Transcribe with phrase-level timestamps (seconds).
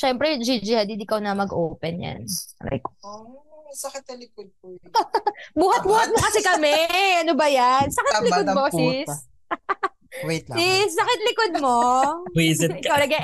[0.00, 2.20] syempre, Gigi Hadid, ikaw na mag-open yan.
[2.64, 4.80] Like, Oh, sakit na likod ko.
[5.60, 6.72] buhat-buhat mo kasi kami.
[7.20, 7.92] Ano ba yan?
[7.92, 8.76] Sakit Tama likod mo, puta.
[8.80, 9.10] sis.
[10.24, 10.56] Wait lang.
[10.58, 11.78] Sis, sakit likod mo.
[12.32, 13.14] Wizard ikaw nag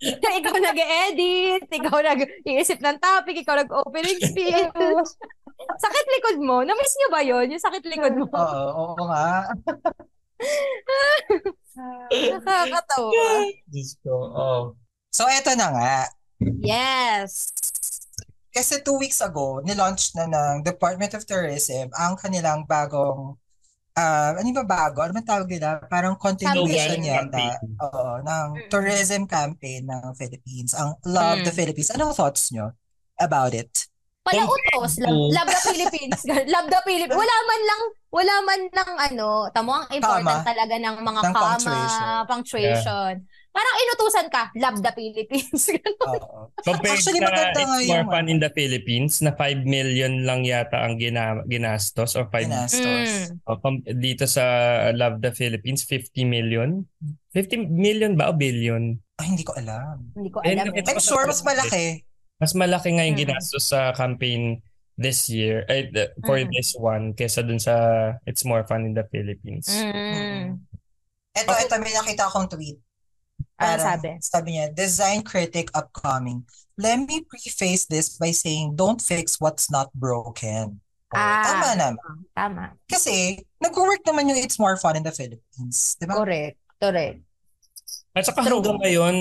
[0.00, 4.72] ikaw nag-edit, ikaw nag-iisip ng topic, ikaw nag-opening speech.
[5.60, 6.64] sakit likod mo.
[6.64, 8.32] Na-miss niyo ba yon Yung sakit likod mo?
[8.32, 9.44] Oo, oo nga.
[12.16, 13.12] Nakakatawa.
[13.68, 14.14] Diyos ko.
[14.32, 14.62] Oh.
[15.12, 15.96] So, eto na nga.
[16.40, 17.52] Yes.
[18.50, 23.38] Kasi two weeks ago, nilaunch na ng Department of Tourism ang kanilang bagong
[23.92, 25.02] ah ano ba bago?
[25.02, 25.82] Ano ba tawag nila?
[25.86, 27.26] Parang continuation yata.
[27.26, 27.58] campaign.
[27.78, 30.72] Oo, ng tourism campaign ng Philippines.
[30.72, 31.58] Ang Love the Mm.
[31.58, 31.90] Philippines.
[31.90, 32.74] Anong thoughts nyo
[33.16, 33.70] about it?
[34.20, 35.00] Palautos.
[35.00, 36.20] Love, love the Philippines.
[36.54, 37.16] love the Philippines.
[37.16, 40.44] Wala man lang, wala man lang ano, tamo ang important Comma.
[40.44, 42.18] talaga ng mga Ng comma, punctuation.
[42.26, 43.12] punctuation.
[43.50, 45.62] Parang inutusan ka, love the Philippines.
[46.06, 46.54] Oo.
[46.62, 50.78] Compared Actually, sa It's More yung- Fun in the Philippines na 5 million lang yata
[50.78, 53.10] ang gina, ginastos or 5 Ginastos.
[53.34, 53.42] Mm.
[53.44, 54.44] O, com- dito sa
[54.92, 56.86] Love the Philippines 50 million
[57.34, 59.98] 50 million ba o billion Ay, hindi ko alam.
[60.14, 60.70] Hindi ko Eh, alam.
[60.70, 60.94] nakita Eh.
[60.94, 61.84] I'm sure mas malaki.
[62.38, 63.24] mas malaki nga yung Mm.
[63.26, 64.62] ginastos sa campaign
[64.94, 66.48] this year eh, the- for Mm.
[66.50, 67.74] this one kesa dun sa
[68.24, 70.62] It's More Fun in the Philippines Mm.
[71.32, 72.78] Ito, ito, may nakita akong tweet.
[73.60, 74.08] Ano Parang sabi?
[74.24, 76.48] Sabi niya, design critic upcoming.
[76.80, 80.80] Let me preface this by saying, don't fix what's not broken.
[81.12, 81.44] Oh, Ah.
[81.44, 82.16] Tama naman.
[82.32, 82.64] Tama.
[82.88, 85.98] Kasi, nag-work naman yung It's More Fun in the Philippines.
[86.00, 86.16] Di ba?
[86.16, 86.56] Correct.
[86.80, 87.20] Correct.
[88.10, 88.58] at saka True.
[88.58, 89.16] hanggang ngayon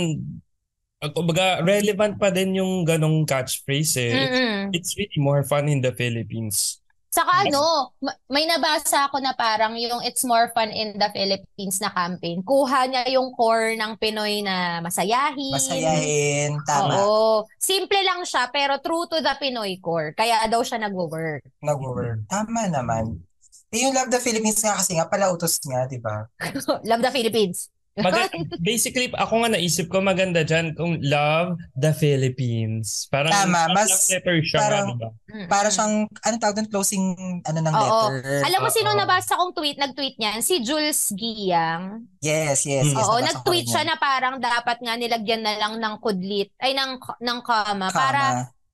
[1.14, 4.60] kumbaga relevant pa din yung ganong catchphrase eh Mm-mm.
[4.74, 9.74] it's really more fun in the Philippines Saka ano, ma- may nabasa ako na parang
[9.74, 12.46] yung It's More Fun in the Philippines na campaign.
[12.46, 15.58] Kuha niya yung core ng Pinoy na masayahin.
[15.58, 16.62] Masayahin.
[16.70, 17.02] Tama.
[17.02, 17.50] Oo.
[17.58, 20.14] Simple lang siya, pero true to the Pinoy core.
[20.14, 21.50] Kaya daw siya nagwo-work.
[21.66, 22.30] Nag-work.
[22.30, 23.26] Tama naman.
[23.74, 26.30] Eh, yung Love the Philippines nga kasi nga, pala utos nga, di ba?
[26.90, 27.74] Love the Philippines.
[28.02, 34.08] Maga- basically ako nga naisip ko maganda dyan kung love the Philippines parang Tama, mas-
[34.08, 35.46] letter siya parang- nga, diba?
[35.46, 37.06] Para siyang, anong tawag doon, closing,
[37.42, 37.82] ano ng Oo.
[38.10, 38.42] letter.
[38.44, 40.40] Alam mo sino nabasa kong tweet, nag-tweet niyan?
[40.40, 42.06] Si Jules Giyang.
[42.20, 42.94] Yes, yes, Mm.
[42.94, 43.00] yes.
[43.00, 46.50] Oo, nabasa ko nag-tweet rin siya na parang dapat nga nilagyan na lang ng kudlit,
[46.58, 47.88] ay ng, ng comma, Kama.
[47.92, 48.24] para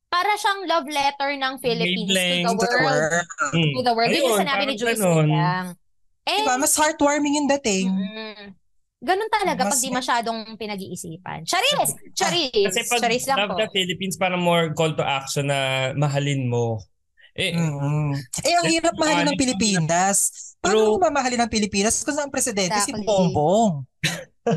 [0.07, 2.87] para siyang love letter ng Philippines to To the world.
[2.87, 3.27] world.
[3.51, 3.71] Mm.
[3.73, 4.07] To the world.
[4.07, 5.27] Yun yung Ayun, sinabi ni parang Jules ganun.
[5.27, 5.67] Giyang.
[6.25, 6.55] Eh, Diba?
[6.55, 7.87] Mas heartwarming yung dating.
[7.91, 8.43] mm,
[8.97, 11.43] ganun talaga pag Mas- di masyadong pinag-iisipan.
[11.43, 11.93] Charis!
[12.13, 12.65] Charis!
[12.71, 13.57] kasi pag Charis lang love po.
[13.59, 16.77] the Philippines parang more call to action na mahalin mo
[17.35, 18.15] eh Mm.
[18.47, 20.31] Eh, ang hirap mahalin ng Pilipinas.
[20.63, 23.03] Paano mo mamahalin ng Pilipinas kung ang presidente si Exactly.
[23.03, 23.83] Bongbong?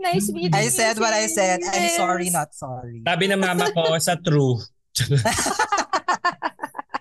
[0.00, 1.60] nice meeting I said what I said.
[1.60, 3.02] I'm sorry, not sorry.
[3.02, 4.58] sabi ng mama ko sa true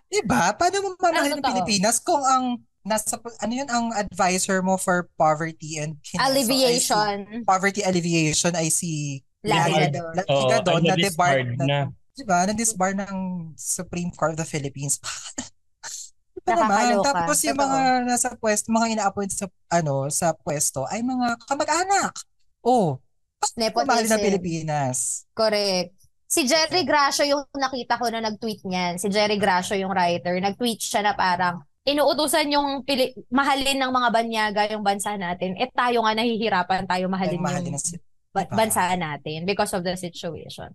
[0.09, 0.57] Diba?
[0.57, 1.49] Paano mo mamahalin ng totoo.
[1.53, 2.57] Pilipinas kung ang
[2.89, 7.45] nasa ano yun ang advisor mo for poverty and Alleviation.
[7.45, 10.13] poverty alleviation ay si Lagi na Lagi- doon.
[10.19, 11.79] Lagi Oo, na doon ano, na debar na, na.
[12.11, 12.39] diba?
[12.43, 13.15] Na disbar ng
[13.55, 14.99] Supreme Court of the Philippines.
[16.43, 16.99] Ito naman.
[16.99, 17.07] Nakakaloka.
[17.07, 22.11] Tapos yung mga nasa pwesto, mga ina-appoint sa ano sa pwesto ay mga kamag-anak.
[22.59, 22.99] Oh,
[23.55, 24.19] mamahalin ng Nepotism.
[24.19, 24.97] Pilipinas.
[25.31, 25.95] Correct.
[26.29, 28.99] Si Jerry Gracio yung nakita ko na nag-tweet niyan.
[28.99, 30.35] Si Jerry Gracio yung writer.
[30.37, 35.55] Nag-tweet siya na parang inuutusan yung pili- mahalin ng mga banyaga yung bansa natin.
[35.55, 39.71] Eh tayo nga nahihirapan tayo Ay, mahalin mahal din yung si- ba- bansa natin because
[39.71, 40.69] of the situation.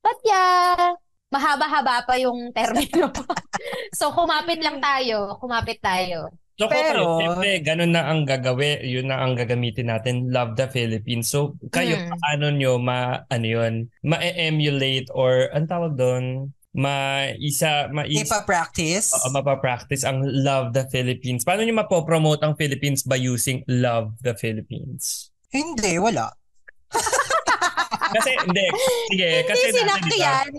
[0.00, 0.94] But yeah,
[1.28, 3.08] mahaba-haba pa yung termino.
[3.98, 5.36] so kumapit lang tayo.
[5.36, 6.30] Kumapit tayo.
[6.54, 10.70] So, Pero- Pero, siyempre, ganun na ang gagawin, yun na ang gagamitin natin, love the
[10.70, 11.26] Philippines.
[11.26, 12.14] So, kayo, Mm.
[12.14, 13.74] paano nyo ma, ano yun,
[14.06, 19.14] ma-emulate or, ang tawag doon, ma-isa, ma-isa, Ipa-practice.
[19.14, 21.46] Oo, mapapractice ang love the Philippines.
[21.46, 25.30] Paano nyo mapopromote ang Philippines by using love the Philippines?
[25.54, 26.34] Hindi, wala.
[28.14, 28.66] Kasi, hindi,
[29.10, 30.50] sige, kasi Hindi dati, sinakto di ba, yan.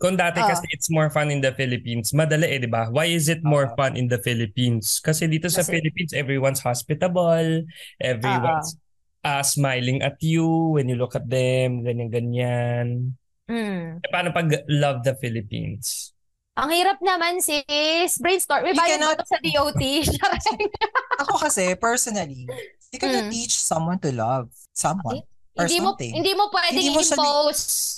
[0.00, 0.48] kung dati Oh.
[0.48, 2.88] kasi it's more fun in the Philippines, madali eh, di ba?
[2.88, 3.74] Why is it more Oo.
[3.74, 4.98] fun in the Philippines?
[4.98, 7.66] Kasi dito sa Kasi- Philippines, everyone's hospitable,
[7.98, 8.78] everyone's
[9.22, 13.18] uh, smiling at you when you look at them, ganyan-ganyan.
[13.50, 13.98] Mm.
[13.98, 16.14] Eh, paano pag love the Philippines?
[16.54, 18.14] Ang hirap naman sis.
[18.22, 18.62] Brainstorm.
[18.62, 19.82] May bayad cannot- sa DOT?
[21.26, 22.46] Ako kasi, personally,
[22.90, 23.32] you cannot Mm.
[23.32, 25.26] teach someone to love someone.
[25.58, 26.12] Or hindi mo something.
[26.14, 27.18] hindi mo pwedeng Hindi mo siya.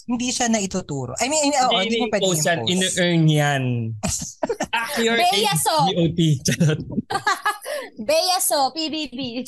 [0.09, 1.13] Hindi siya na ituturo.
[1.21, 2.73] I mean, oo, hindi mo pwede ini-impose yan, i-impose.
[2.73, 3.65] in-earn yan.
[5.05, 5.75] Your Bea, age, so.
[5.93, 6.21] DOT.
[8.01, 9.45] Beyaso, PBB.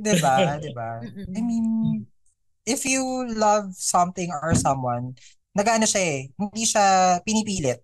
[0.00, 0.36] Diba?
[0.62, 0.90] Diba?
[1.34, 2.06] I mean,
[2.64, 3.02] if you
[3.34, 5.18] love something or someone,
[5.58, 6.20] nagaano siya eh.
[6.38, 7.82] Hindi siya pinipilit.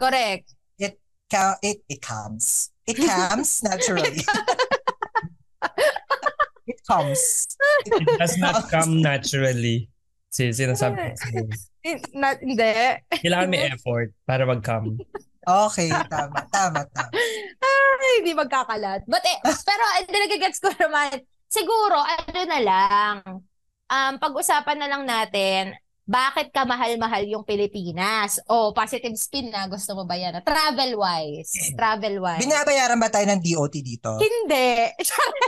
[0.00, 0.56] Correct.
[0.80, 0.96] It,
[1.28, 2.72] ca- it, it comes.
[2.88, 4.24] It comes naturally.
[6.72, 7.20] it comes.
[7.84, 9.92] It does not come naturally.
[10.32, 11.44] Si sinasabi ko.
[12.16, 12.72] Not, hindi.
[13.20, 14.96] Kailangan may effort para mag-come.
[15.42, 17.12] Okay, tama, tama, tama.
[17.60, 19.04] Ay, hindi magkakalat.
[19.04, 21.20] But eh, pero hindi nagigets ko naman.
[21.52, 23.14] Siguro, ano na lang,
[23.92, 28.42] um, pag-usapan na lang natin, bakit ka mahal-mahal yung Pilipinas?
[28.50, 30.42] O positive spin na, gusto mo ba yan?
[30.42, 31.78] Travel-wise.
[31.78, 32.42] Travel-wise.
[32.42, 34.18] Binabayaran ba tayo ng DOT dito?
[34.18, 34.90] Hindi.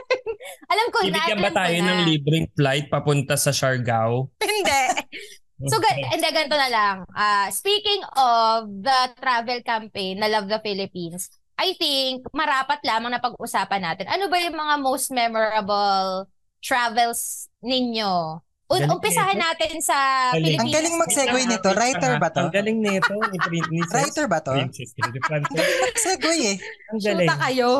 [0.73, 1.89] Alam ko, Bibigyan ba na-attend ko tayo na.
[1.91, 4.31] ng libreng flight papunta sa Siargao?
[4.39, 4.83] Hindi.
[5.65, 6.97] So, ga- hindi, ganito na lang.
[7.15, 13.23] Ah, speaking of the travel campaign na Love the Philippines, I think marapat lamang na
[13.23, 14.11] pag-usapan natin.
[14.11, 16.27] Ano ba yung mga most memorable
[16.59, 18.43] travels ninyo?
[18.65, 19.45] Un- Galing umpisahan nito.
[19.45, 19.99] natin sa
[20.33, 20.57] Galing.
[20.57, 20.63] Pilipinas.
[20.65, 21.69] Ang galing mag-segue nito.
[21.71, 22.41] Writer ba to?
[22.41, 23.15] Ang galing nito.
[23.29, 23.93] Ni Princess.
[23.93, 24.53] Writer ba to?
[24.53, 24.91] Princess.
[24.97, 25.67] Ni Frances.
[25.85, 26.57] Mag-segue eh.
[26.89, 27.29] Ang galing.
[27.29, 27.71] Shoota kayo.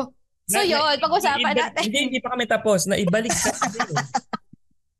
[0.45, 1.81] So Na- yun, pag-usapan iba- natin.
[1.83, 2.85] Hindi, hindi pa kami tapos.
[2.85, 3.49] Na ibalik sa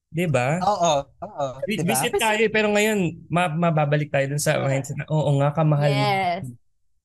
[0.10, 0.64] Diba?
[0.64, 1.46] Oo, oo.
[1.68, 1.86] Diba?
[1.86, 5.92] Visit tayo pero ngayon ma- mababalik tayo dun sa mindset na oo nga kamahal.
[5.92, 6.56] Yes.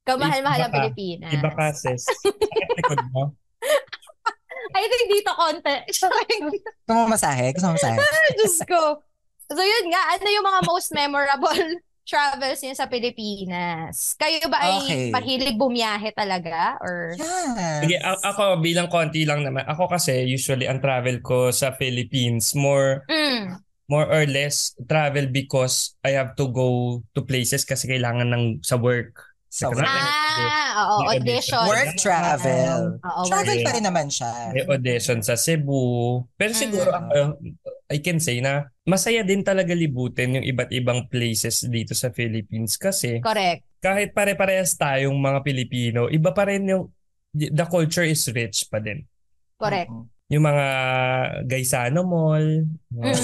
[0.07, 0.73] Kamahal-mahal ang.
[0.73, 1.35] Pilipinas.
[1.35, 2.07] Iba ka sis.
[2.07, 3.35] Sakit likod mo.
[4.73, 5.75] I think dito konti.
[5.91, 7.51] Gusto mo masahe?
[7.55, 7.97] Gusto mo masahe?
[8.39, 9.03] Diyos ko.
[9.51, 11.63] So yun nga, ano yung mga most memorable
[12.11, 14.15] travels niyo sa Pilipinas?
[14.19, 15.05] Kayo ba ay Okay.
[15.15, 16.75] mahilig bumiyahe talaga?
[16.83, 17.87] Or Yes.
[17.87, 19.63] Sige, a- ako bilang konti lang naman.
[19.67, 23.59] Ako kasi usually ang travel ko sa Philippines more mm,
[23.91, 28.79] more or less travel because I have to go to places kasi kailangan ng sa
[28.79, 29.30] work.
[29.51, 31.67] So, ah, oo, audition.
[31.67, 33.03] work travel.
[33.03, 34.55] Oo, Travel pa rin naman siya.
[34.55, 36.23] May audition sa Cebu.
[36.39, 36.99] Pero siguro Mm.
[37.03, 37.19] ako,
[37.91, 42.79] I can say na masaya din talaga libutin yung iba't ibang places dito sa Philippines
[42.79, 43.67] kasi Correct.
[43.83, 46.87] kahit pare-parehas tayong mga Pilipino, iba pa rin yung
[47.35, 49.03] the culture is rich pa din.
[49.59, 49.91] Correct.
[49.91, 50.07] Mm.
[50.31, 50.67] Yung mga
[51.45, 53.15] Gaisano Mall, Mm.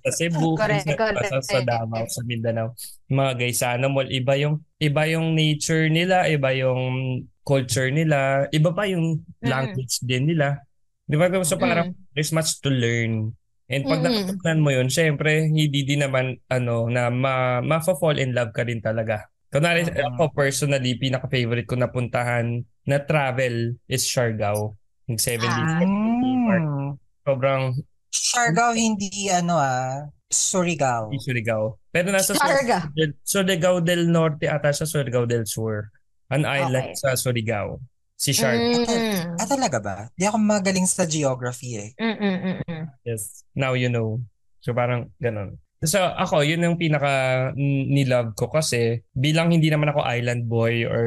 [0.00, 1.28] sa Cebu, Correct, sa, correct.
[1.28, 2.72] sa, sa Davao, sa Mindanao.
[3.08, 6.82] Yung mga Gaisano Mall, iba yung iba yung nature nila, iba yung
[7.44, 10.64] culture nila, iba pa yung language din nila.
[11.04, 11.28] Di ba?
[11.42, 13.36] So parang there's much to learn.
[13.68, 18.52] And pag natutunan mo yun, syempre, hindi din naman, ano, na ma, ma-fall in love
[18.52, 19.28] ka din talaga.
[19.48, 20.16] Kunwari, Mhm.
[20.16, 24.76] ako personally, pinaka-favorite ko na puntahan na travel is Siargao.
[25.08, 25.72] Yung seven days.
[25.72, 25.80] Ah.
[26.60, 26.90] Mm.
[27.22, 27.62] Sobrang
[28.12, 31.12] Siargao, hindi ano ah, Surigao.
[31.16, 31.80] Surigao.
[31.92, 32.88] Pero nasa Siarga.
[32.92, 35.88] Sur- Surigao del Norte ata sa Surigao del Sur.
[36.32, 37.00] An island Okay.
[37.00, 37.80] sa Surigao.
[38.16, 38.84] Si Siargao.
[38.84, 39.36] Mm.
[39.36, 39.96] Ah, talaga ba?
[40.16, 41.90] Di ako magaling sa geography eh.
[42.00, 42.84] Mm, mm, mm, mm.
[43.04, 43.44] Yes.
[43.56, 44.20] Now you know.
[44.64, 45.60] So parang ganun.
[45.82, 51.06] So ako, yun yung pinaka nilove ko kasi bilang hindi naman ako island boy or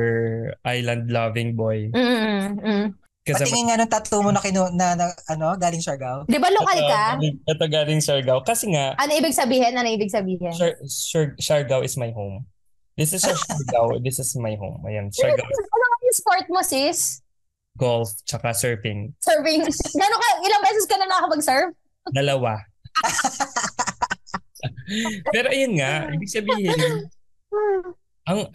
[0.68, 1.88] island loving boy.
[1.96, 2.92] Mm,
[3.26, 6.30] Kasi Patingin nga ng tattoo mo na, kinu- na, na ano, galing Siargao.
[6.30, 7.18] Di ba lokal ka?
[7.18, 8.46] Ito galing Siargao.
[8.46, 9.74] Kasi nga, Ano ibig sabihin?
[9.74, 10.54] Ano ibig sabihin?
[10.54, 12.46] Siar- Siar- Siargao is my home.
[12.94, 13.98] This is Siargao.
[14.06, 14.78] This is my home.
[14.86, 15.42] Ayan, Siargao.
[15.42, 17.26] Ano nga yung sport mo, sis?
[17.74, 19.18] Golf, tsaka surfing.
[19.20, 19.66] Serving.
[20.00, 21.74] Gano'n ka, ilang beses ka na nakakapag-serve?
[22.14, 22.62] Dalawa.
[25.34, 26.78] Pero ayun nga, ibig sabihin,
[28.26, 28.50] ang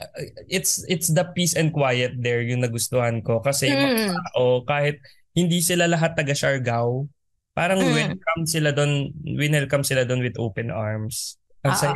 [0.51, 4.15] it's it's the peace and quiet there yung nagustuhan ko kasi yung mga Mm.
[4.35, 4.99] tao kahit
[5.31, 7.07] hindi sila lahat taga Siargao,
[7.55, 7.95] parang Mm.
[7.95, 11.39] welcome sila doon, welcome sila doon with open arms.
[11.63, 11.81] Ang Oo.
[11.87, 11.95] saya,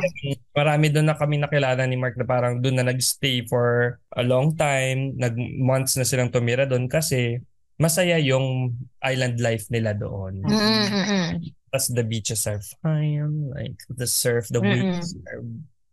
[0.55, 4.55] marami doon na kami nakilala ni Mark na parang doon na nagstay for a long
[4.55, 7.43] time, nag months na silang tumira doon kasi
[7.75, 8.71] masaya yung
[9.03, 10.39] island life nila doon.
[10.47, 11.29] Mm, mm, mm.
[11.67, 14.95] Plus the beaches are fine, like the surf, the Mm-mm.
[14.95, 15.43] waves are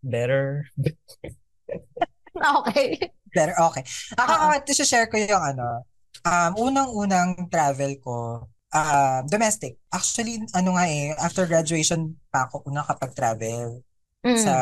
[0.07, 0.63] better.
[2.33, 2.97] Okay.
[3.33, 3.85] Pero okay.
[4.17, 4.49] Ako, Oo.
[4.65, 5.85] uh share ko yung ano,
[6.25, 9.77] um, unang-unang travel ko, uh, domestic.
[9.93, 13.85] Actually, ano nga eh, after graduation pa ako unang kapag-travel
[14.23, 14.39] Mm.
[14.39, 14.55] sa,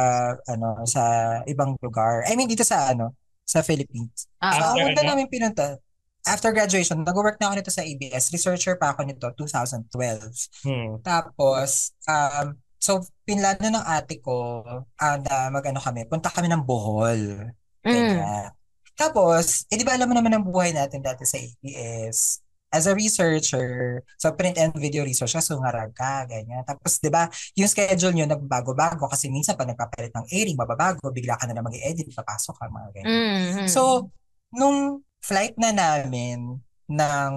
[0.49, 1.02] ano, sa
[1.45, 2.25] ibang lugar.
[2.25, 3.12] I mean, dito sa, ano,
[3.45, 4.25] sa Philippines.
[4.40, 5.09] Ah, So, ang una ano?
[5.12, 5.76] namin pinunta,
[6.25, 8.33] after graduation, nag-work na ako nito sa ABS.
[8.33, 10.64] Researcher pa ako nito, 2012.
[10.64, 10.97] Hmm.
[11.04, 14.64] Tapos, um, so, pinlano ng ate ko
[14.96, 17.52] ah, na mag-ano kami, punta kami ng Bohol.
[17.84, 18.50] Mm.
[18.96, 22.40] Tapos, eh di ba alam mo naman ang buhay natin dati sa ABS?
[22.70, 26.62] As a researcher, so print and video research, so ngarag ka, ganyan.
[26.62, 27.26] Tapos, di ba,
[27.58, 31.75] yung schedule nyo nagbago-bago kasi minsan pag nagpapalit ng airing, mababago, bigla ka na naman
[31.75, 33.10] i-edit, papasok ka, mga ganyan.
[33.10, 33.66] Mm.
[33.66, 34.12] So,
[34.54, 37.32] nung flight na namin ng,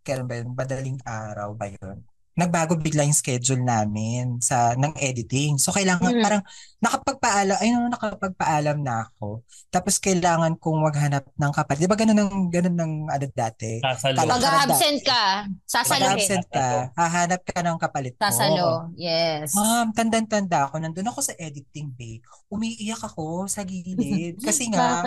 [0.00, 2.07] kailan ba yun, madaling araw ba yun?
[2.38, 5.58] Nagbago bigla yung schedule namin sa ng editing.
[5.58, 6.22] So kailangan Mm.
[6.22, 6.42] parang
[6.78, 9.42] nakapagpaalam, ay no, nakapagpaalam na ako.
[9.68, 11.80] Tapos kailangan kong maghanap ng kapalit.
[11.82, 13.82] Di ba ganun ng, ganun ng ano dati?
[13.82, 14.22] Sasalo.
[14.22, 15.22] Pag-absent ka,
[15.66, 16.14] sasalohin.
[16.14, 18.22] Pag-absent ka, hahanap ka ng kapalit mo.
[18.22, 18.68] Sasalo.
[18.94, 19.58] Yes.
[19.58, 20.78] Ma'am, tandang-tanda ako.
[20.78, 22.22] Nandun ako sa editing bay.
[22.46, 24.38] Umiiyak ako sa gilid.
[24.46, 25.02] Kasi nga,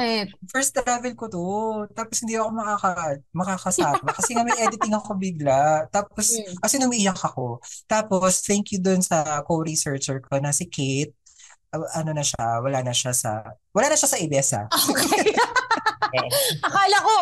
[0.52, 1.48] first travel ko to.
[1.96, 2.92] Tapos hindi ako makaka,
[3.32, 4.08] makakasama.
[4.12, 5.88] kasi nga may editing ako bigla.
[5.88, 7.64] Tapos, kasi umiiyak ako.
[7.88, 11.16] Tapos, thank you dun sa co-researcher ko na si Kate.
[11.72, 13.40] Ah, ano na siya, wala na siya sa,
[13.72, 14.68] wala na siya sa ABS ah.
[14.68, 15.32] Okay.
[16.68, 17.14] Akala ko,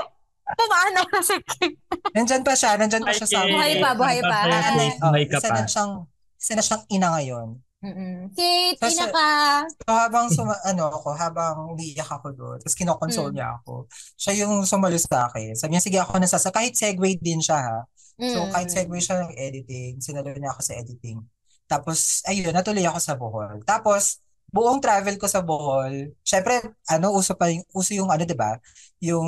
[0.49, 1.71] pumaano na si Kim.
[2.11, 3.53] Nandyan pa siya, nandyan pa siya sa Kate.
[3.53, 4.37] Buhay pa, buhay pa.
[4.73, 5.69] May- Oh, May ka isa na pa.
[5.69, 5.91] siyang,
[6.33, 7.47] isa na siyang ina ngayon.
[7.79, 8.33] Mm-mm.
[8.33, 9.25] Kate, Kasi- pinaka...
[9.69, 13.35] So habang suma, ano ako, habang umiiyak ako doon, tapos kinokonsole Mm.
[13.37, 13.73] niya ako.
[14.17, 15.53] Siya yung sumalis sa akin.
[15.53, 16.49] Sabi niya, sige ako nasasa.
[16.49, 17.79] Kahit segue din siya ha.
[18.17, 18.51] So Mm.
[18.51, 21.21] kahit segue siya ng editing, sinalo niya ako sa editing.
[21.69, 23.61] Tapos, ayun, natuloy ako sa Bohol.
[23.61, 28.37] Tapos, buong travel ko sa Bohol, syempre, ano, uso pa yung, uso yung ano, di
[28.37, 28.57] ba?
[29.01, 29.27] Yung,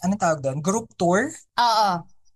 [0.00, 0.58] anong tawag doon?
[0.60, 1.28] Group tour?
[1.56, 1.90] Oo.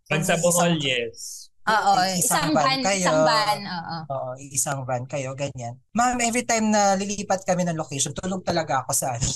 [0.07, 1.49] Pag sa Isang- Bohol, yes.
[1.71, 1.93] Oo.
[2.17, 2.81] Isang Isang van van.
[2.83, 3.05] kayo.
[3.05, 3.61] Isang van.
[3.63, 3.97] Oo.
[4.11, 5.75] Oo, isang van kayo, ganyan.
[5.93, 9.29] Ma'am, every time na lilipat kami ng location, tulog talaga ako sa ano.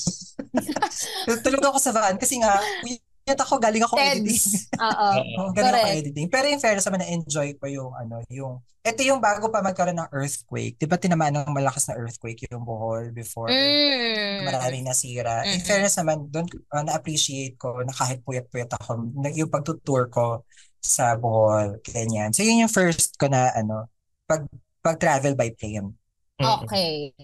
[1.44, 2.58] tulog ako sa van kasi nga,
[3.24, 4.36] uyat ako, galing ako editing.
[4.36, 4.68] Teds.
[4.84, 5.08] Oo.
[5.56, 5.96] Galing ako Correct.
[5.96, 6.26] editing.
[6.28, 10.12] Pero in fairness naman, na-enjoy ko yung ano, yung, ito yung bago pa magkaroon ng
[10.12, 10.76] earthquake.
[10.76, 13.48] Di ba tinamaan ng malakas na earthquake yung Bohol before?
[13.48, 14.44] Mm.
[14.44, 15.40] Maraming nasira.
[15.48, 15.64] In Mm-mm.
[15.64, 20.44] fairness naman, doon uh, na-appreciate ko na kahit puyat-puyat ako, na- yung pagtutour ko
[20.84, 22.36] sa Bohol, ganyan.
[22.36, 23.88] So yun yung first ko na ano,
[24.28, 24.44] pag
[24.84, 25.96] pag-travel by plane.
[26.36, 27.16] Okay.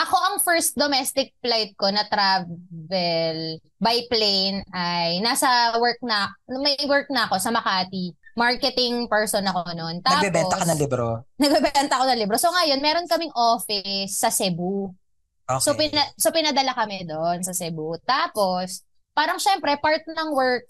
[0.00, 3.38] Ako ang first domestic flight ko na travel
[3.76, 8.16] by plane ay nasa work na, may work na ako sa Makati.
[8.32, 10.00] Marketing person ako noon.
[10.00, 11.06] Tapos, Nagbebenta ka ng libro.
[11.42, 12.36] nagbebenta ako ng libro.
[12.40, 14.88] So ngayon, meron kaming office sa Cebu.
[15.44, 15.60] Okay.
[15.66, 17.98] So, pina, so pinadala kami doon sa Cebu.
[18.06, 20.64] Tapos, parang syempre, part ng work,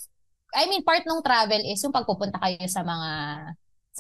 [0.57, 3.11] I mean, part ng travel is yung pagpupunta kayo sa mga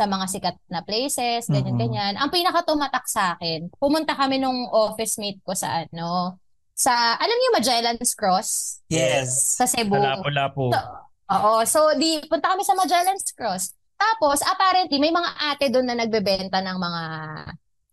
[0.00, 2.16] sa mga sikat na places, ganyan-ganyan.
[2.16, 6.40] Ang pinaka tumatak sa akin, pumunta kami nung office mate ko sa ano,
[6.72, 8.80] sa, alam niyo Magellan's Cross?
[8.88, 9.60] yes.
[9.60, 10.00] Sa Cebu.
[10.00, 10.72] Lapo-lapo.
[10.72, 10.80] So,
[11.28, 11.52] oo.
[11.68, 13.76] So, di, punta kami sa Magellan's Cross.
[14.00, 17.02] Tapos, apparently, may mga ate doon na nagbebenta ng mga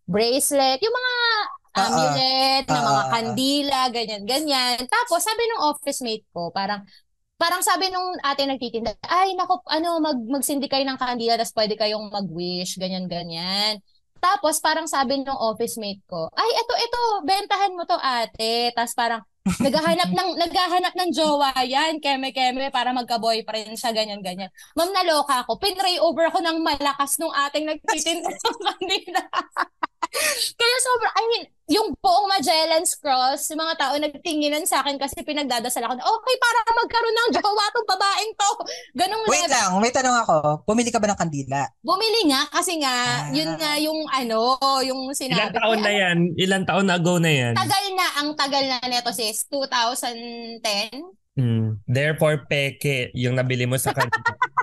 [0.08, 1.14] bracelet, yung mga
[1.68, 1.86] Ah, ah.
[1.86, 3.10] amulet, ng Ah, mga ah, ah.
[3.12, 4.80] kandila, ganyan, ganyan.
[4.88, 6.80] Tapos, sabi nung office mate ko, parang,
[7.38, 11.74] parang sabi nung ate nagtitinda, ay, nako, ano, mag, magsindi kayo ng kandila, tapos pwede
[11.78, 13.78] kayong mag-wish, ganyan, ganyan.
[14.18, 18.74] Tapos, parang sabi nung office mate ko, ay, eto, eto, bentahan mo to, ate.
[18.74, 19.22] Tapos parang,
[19.62, 24.52] naghahanap ng naghahanap ng jowa yan, keme-keme para magka-boyfriend siya ganyan ganyan.
[24.76, 25.56] Ma'am naloka ako.
[25.56, 29.22] Pinray over ako ng malakas nung ating nagtitinda ng kanila.
[30.54, 35.20] Kaya sobrang, I mean, yung buong Magellan's Cross, yung mga tao nagtinginan sa akin kasi
[35.20, 38.50] pinagdadasal ako na, okay, para magkaroon ng jowa tong babaeng to.
[38.94, 39.52] Ganong Wait level.
[39.52, 40.36] lang, may tanong ako.
[40.64, 41.68] Pumili ka ba ng kandila?
[41.80, 43.28] Bumili nga kasi nga, Ah.
[43.30, 45.54] yun nga yung ano, yung Ilang sinabi.
[45.54, 46.18] taon na yan?
[46.36, 47.52] Ilang taon na ago na yan?
[47.54, 51.04] Tagal na, ang tagal na neto sis, 2010.
[51.36, 51.78] Mm.
[51.84, 54.10] Therefore, peke yung nabili mo sa kanila.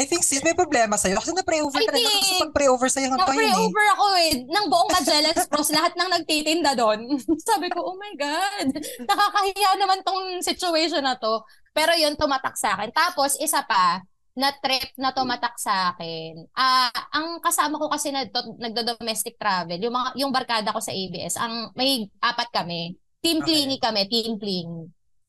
[0.00, 1.20] I think sis, may problema sa'yo.
[1.20, 2.00] Kasi na-pre-over ka na.
[2.00, 3.52] Kasi pag-pre-over sa'yo ng time eh.
[3.52, 7.20] Na-pre-over ako eh, ng buong Magellan's Cross, lahat ng nagtitinda doon.
[7.52, 11.44] Sabi ko, oh my God, nakakahiya naman tong situation na to.
[11.76, 12.88] Pero yun, tumatak sa akin.
[12.96, 14.00] Tapos, isa pa,
[14.32, 16.48] na trip na tumatak sa akin.
[16.56, 20.94] Ah, ang kasama ko kasi na to, nagdo-domestic travel, yung mga yung barkada ko sa
[20.94, 22.96] ABS, ang may apat kami.
[23.20, 23.52] Team Okay.
[23.52, 24.72] Plingy kami, Team Pling.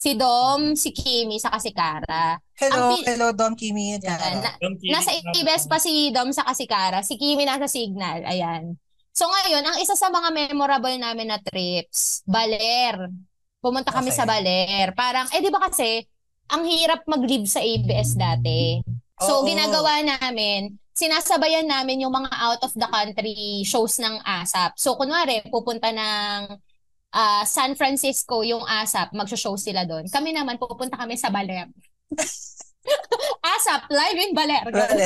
[0.02, 2.34] Si Dom, si Kimi, saka si Kara.
[2.58, 3.94] Hello, Ang pi- hello, Dom, Kimi.
[3.94, 4.02] Yan.
[4.02, 4.34] Cara.
[4.34, 4.58] Na-
[4.90, 8.82] Nasa ABS pa si Dom sa Kasikara, si Kimi nasa Signal, ayan.
[9.14, 13.14] So ngayon, ang isa sa mga memorable namin na trips, Baler.
[13.62, 14.18] Pumunta kami Okay.
[14.18, 14.90] sa Baler.
[14.98, 16.02] Parang, eh di ba kasi,
[16.50, 18.82] ang hirap mag-live sa ABS dati.
[19.22, 19.46] So Oo.
[19.46, 24.74] ginagawa namin, sinasabayan namin yung mga out of the country shows ng ASAP.
[24.76, 26.58] So kunwari, pupunta ng
[27.12, 30.08] ah, San Francisco yung ASAP, magsho-show sila doon.
[30.08, 31.68] Kami naman, pupunta kami sa Baler.
[33.42, 34.64] ASAP, live in Baler.
[34.66, 35.06] Baler.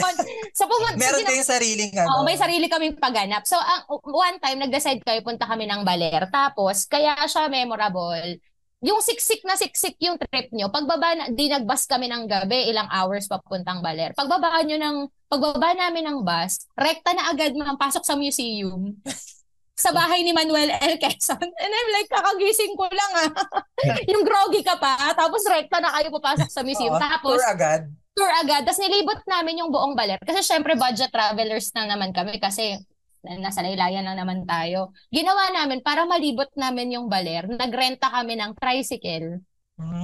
[0.55, 2.27] So, pumunta, Meron gina- kayong sariling Oo, ano.
[2.27, 3.43] may sarili kaming pagganap.
[3.43, 6.29] So, ang one time, nag-decide kayo, punta kami ng Baler.
[6.31, 8.39] Tapos, kaya siya memorable.
[8.85, 12.87] Yung siksik na siksik yung trip nyo, pagbaba na, di nagbus kami ng gabi, ilang
[12.91, 14.13] hours papuntang Baler.
[14.13, 18.93] Pagbaba nyo ng, pagbaba namin ng bus, rekta na agad mga pasok sa museum.
[19.75, 20.95] sa bahay ni Manuel L.
[20.95, 21.35] Quezon.
[21.43, 23.31] And I'm like, kakagising ko lang ah.
[24.11, 26.95] yung groggy ka pa, tapos rekta na kayo papasok sa museum.
[26.95, 27.81] Oo, Tapos, tour agad.
[28.15, 28.63] tour agad.
[28.63, 30.15] Tapos nilibot namin yung buong baler.
[30.23, 32.79] Kasi syempre budget travelers na naman kami kasi
[33.25, 34.95] nasa laylayan lang naman tayo.
[35.11, 37.43] Ginawa namin para malibot namin yung baler.
[37.49, 39.43] Nagrenta kami ng tricycle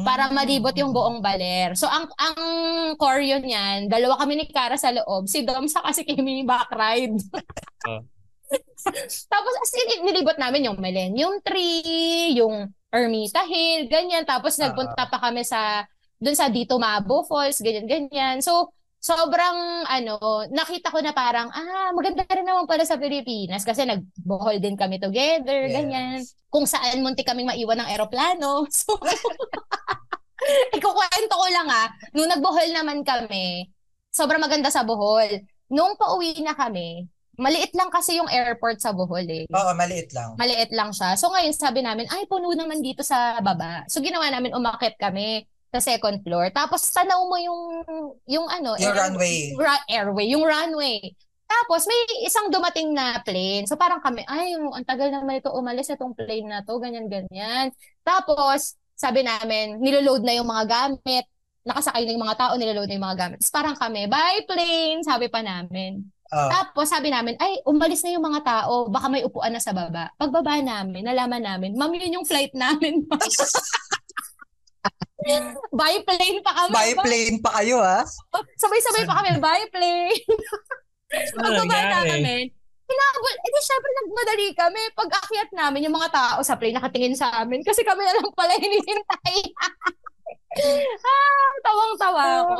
[0.03, 1.79] para malibot yung buong baler.
[1.79, 2.35] So ang ang
[2.99, 6.67] core yun yan, dalawa kami ni Kara sa loob, si Dom sa kasi Kimi back
[6.75, 7.15] ride.
[9.27, 14.27] Tapos as in, nilibot namin yung Millennium Tree, yung Ermita Hill, ganyan.
[14.27, 15.85] Tapos nagpunta pa kami sa
[16.21, 18.43] dun sa Dito Mabo Falls, ganyan ganyan.
[18.43, 23.81] So sobrang ano, nakita ko na parang ah, maganda rin naman pala sa Pilipinas kasi
[23.81, 25.73] nagbohol din kami together, Yes.
[25.73, 26.19] ganyan.
[26.51, 28.65] Kung saan munti kaming maiwan ng eroplano.
[28.71, 28.97] So
[30.73, 33.69] Ikukwento ko lang ah, nung nagbohol naman kami,
[34.09, 35.45] sobrang maganda sa Bohol.
[35.69, 37.05] Nung pauwi na kami,
[37.35, 39.45] maliit lang kasi yung airport sa Bohol eh.
[39.47, 40.35] Oo, maliit lang.
[40.35, 41.15] Maliit lang siya.
[41.15, 43.87] So ngayon sabi namin, ay puno naman dito sa baba.
[43.87, 46.51] So ginawa namin, umakit kami sa second floor.
[46.51, 47.61] Tapos tanaw mo yung,
[48.27, 49.55] yung ano, Yung air- runway.
[49.55, 50.99] ra- airway, yung runway.
[51.47, 53.63] Tapos may isang dumating na plane.
[53.63, 57.71] So parang kami, ay, yung- ang tagal naman ito umalis itong plane na to, ganyan-ganyan.
[58.01, 61.25] Tapos, sabi namin, niloload na yung mga gamit.
[61.61, 63.37] Nakasakay na yung mga tao, niloload na yung mga gamit.
[63.39, 66.03] Tapos parang kami, bye plane, sabi pa namin.
[66.31, 66.49] Oo.
[66.49, 70.15] Tapos sabi namin, ay, umalis na yung mga tao, baka may upuan na sa baba.
[70.15, 73.03] Pagbaba namin, nalaman namin, ma'am, yun yung flight namin.
[75.75, 76.73] By plane pa kami.
[76.73, 78.01] By plane pa kayo, ha?
[78.57, 80.17] Sabay-sabay pa kami, by plane.
[81.37, 82.47] Ano Pagbaba namin,
[82.91, 84.81] hinabol, edi syempre nagmadali kami.
[84.95, 88.31] Pag akyat namin, yung mga tao sa plane nakatingin sa amin kasi kami na lang
[88.35, 89.37] pala hinihintay.
[91.11, 92.55] ah, tawang-tawa ako.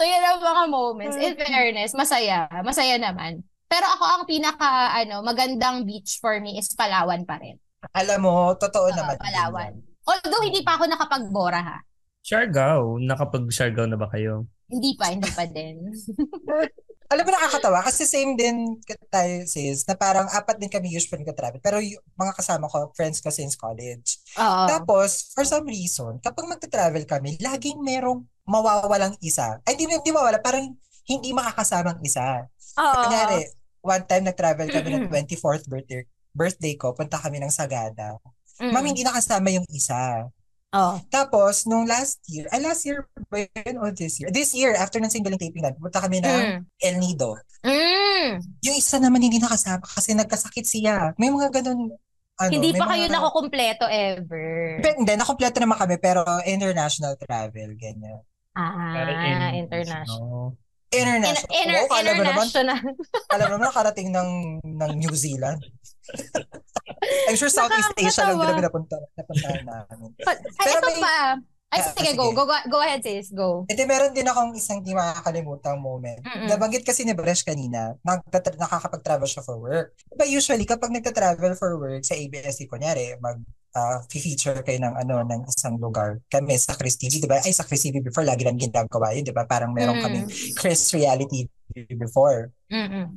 [0.00, 1.16] So, yan ang mga moments.
[1.20, 2.48] In fairness, masaya.
[2.64, 3.44] Masaya naman.
[3.68, 7.60] Pero ako ang pinaka ano magandang beach for me is Palawan pa rin.
[7.92, 9.20] Alam mo, totoo Oo, naman.
[9.20, 9.76] Palawan.
[10.08, 11.78] Although hindi pa ako nakapagbora ha.
[12.24, 12.96] Siargao.
[12.96, 14.48] Nakapag-Siargao na ba kayo?
[14.72, 15.92] Hindi pa, hindi pa din.
[17.12, 18.78] Alam mo, nakakatawa kasi same din
[19.10, 21.58] tayo sis, na parang apat din kami usually ka-travel.
[21.58, 24.22] Pero yung mga kasama ko, friends ko since college.
[24.38, 24.64] Oo.
[24.70, 29.62] Tapos, for some reason, kapag magta-travel kami, laging merong mawawalang isa.
[29.62, 30.74] Ay, hindi, hindi mawala, parang
[31.06, 32.50] hindi makakasamang isa.
[32.74, 32.94] Oo.
[33.00, 33.46] Kunyari,
[33.80, 38.18] one time nag-travel kami ng 24th birthday, birthday ko, punta kami ng Sagada.
[38.58, 38.74] Mm.
[38.74, 40.26] Ma'am, hindi nakasama yung isa.
[40.70, 40.94] Oo.
[41.08, 44.30] Tapos, nung last year, ay last year ba yun o this year?
[44.30, 46.60] This year, after ng singling taping natin, pumunta kami ng Mm.
[46.78, 47.34] El Nido.
[47.62, 48.38] Mm.
[48.62, 51.14] Yung isa naman hindi nakasama kasi nagkasakit siya.
[51.18, 51.96] May mga ganun,
[52.38, 54.80] ano, Hindi pa kayo mga- nakukumpleto ever.
[54.80, 58.22] Pe- Hindi, nakompleto naman kami, pero international travel, ganyan.
[58.52, 59.06] Ah,
[59.54, 60.18] in- international.
[60.20, 60.58] No.
[60.90, 61.50] International.
[61.52, 62.78] In- inter- Oo, alam mo naman, international.
[63.30, 65.62] alam mo naman, nakarating ng, ng New Zealand.
[67.28, 68.50] I'm sure Southeast Asia lang din Nakakatawa.
[68.50, 70.08] namin napunta, napuntahan namin.
[70.20, 71.16] Ay, Pero ito may- pa.
[71.70, 72.18] Ay, Ah, sige, sige.
[72.18, 72.34] go.
[72.34, 72.42] go.
[72.66, 73.30] Go ahead, sis.
[73.30, 73.62] Go.
[73.64, 76.18] Ito meron din akong isang di makakalimutan moment.
[76.18, 76.50] Mm-mm.
[76.50, 79.94] Nabanggit kasi ni Bresh kanina, nagtatra- nakakapag-travel siya for work.
[80.10, 83.38] Diba usually kapag nagta-travel for work sa ABS-C, kunyari, mag
[83.72, 86.18] ah, feature kayo ng ano ng isang lugar.
[86.26, 87.38] Kami sa Chris TV, 'di ba?
[87.38, 89.44] Ay sa Chris TV before lagi namin ginagawa 'yun, 'di ba?
[89.44, 90.02] Parang meron Mm.
[90.02, 91.46] kaming Chris reality
[91.94, 92.50] before.
[92.66, 93.14] Mm-mm.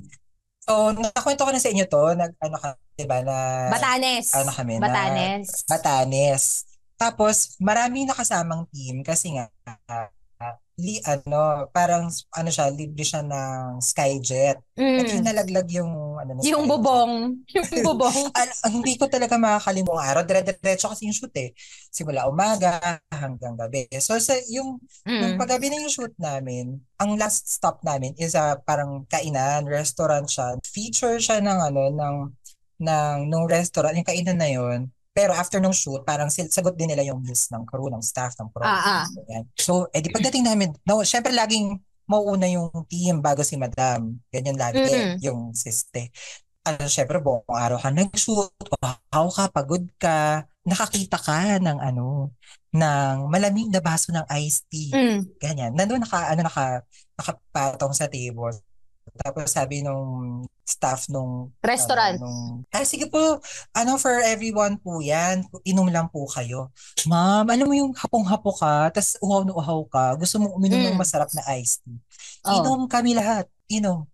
[0.64, 3.36] So, nakakwento ko na sa inyo to, nag ano ka, 'di ba, na
[3.68, 4.32] Batanes.
[4.32, 5.48] ano kami, na- Batanes.
[5.68, 6.44] Batanes.
[6.96, 9.52] Tapos, marami nakasamang team kasi nga,
[9.90, 10.08] ah,
[10.74, 14.58] li, ano, parang, ano siya, libre siya ng Skyjet.
[14.74, 15.28] At yung Mm.
[15.30, 16.72] nalaglag yung, ano, na Yung Skyjet.
[16.74, 17.12] bubong.
[17.54, 18.20] Yung bubong.
[18.34, 20.26] Al- hindi ko talaga makakalimong araw.
[20.26, 21.54] Dire-diretso kasi yung shoot eh.
[21.94, 23.86] Simula umaga hanggang gabi.
[24.02, 25.38] So, sa, yung, yung Mm.
[25.38, 30.58] paggabi na yung shoot namin, ang last stop namin is a parang kainan, restaurant siya.
[30.66, 32.16] Feature siya ng ano, ng,
[32.82, 34.90] ng, nung restaurant, yung kainan na yun.
[35.14, 38.50] Pero after nung shoot, parang sagot din nila yung list ng crew, ng staff, ng
[38.50, 38.66] pro.
[38.66, 39.06] Ah, ah.
[39.14, 39.46] Ganyan.
[39.54, 41.78] So, edi pagdating namin, no, syempre laging
[42.10, 44.18] mauuna yung team bago si madam.
[44.34, 45.22] Ganyan lagi Mm.
[45.22, 46.10] yung siste.
[46.66, 52.34] Ano, syempre, buong araw ka nag-shoot, wow ka, pagod ka, nakakita ka ng ano,
[52.74, 54.90] ng malamig na baso ng iced tea.
[54.92, 55.20] Mm.
[55.38, 55.72] Ganyan.
[55.78, 56.82] Nandun naka, ano, naka,
[57.20, 58.58] nakapatong sa table.
[59.14, 62.18] Tapos sabi nung staff nung Restaurant.
[62.18, 63.38] ano, nung, ah, sige po,
[63.72, 65.46] ano, for everyone po yan.
[65.64, 66.74] Inom lang po kayo.
[67.06, 70.96] Ma'am, alam mo yung hapong-hapo ka, tas uhaw na uhaw ka, gusto mo uminom ng
[70.96, 71.00] Mm.
[71.00, 72.00] masarap na iced tea.
[72.42, 72.58] Oh.
[72.58, 73.46] Inom kami lahat.
[73.68, 74.10] Inom.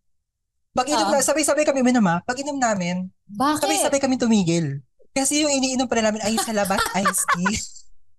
[0.70, 1.14] Pag inom Oo.
[1.16, 2.20] na, sabay-sabay kami uminom ha.
[2.22, 3.64] Pag inom namin, Bakit?
[3.64, 4.84] sabay-sabay kami tumigil.
[5.10, 7.56] Kasi yung iniinom pala namin ay sa labas iced tea.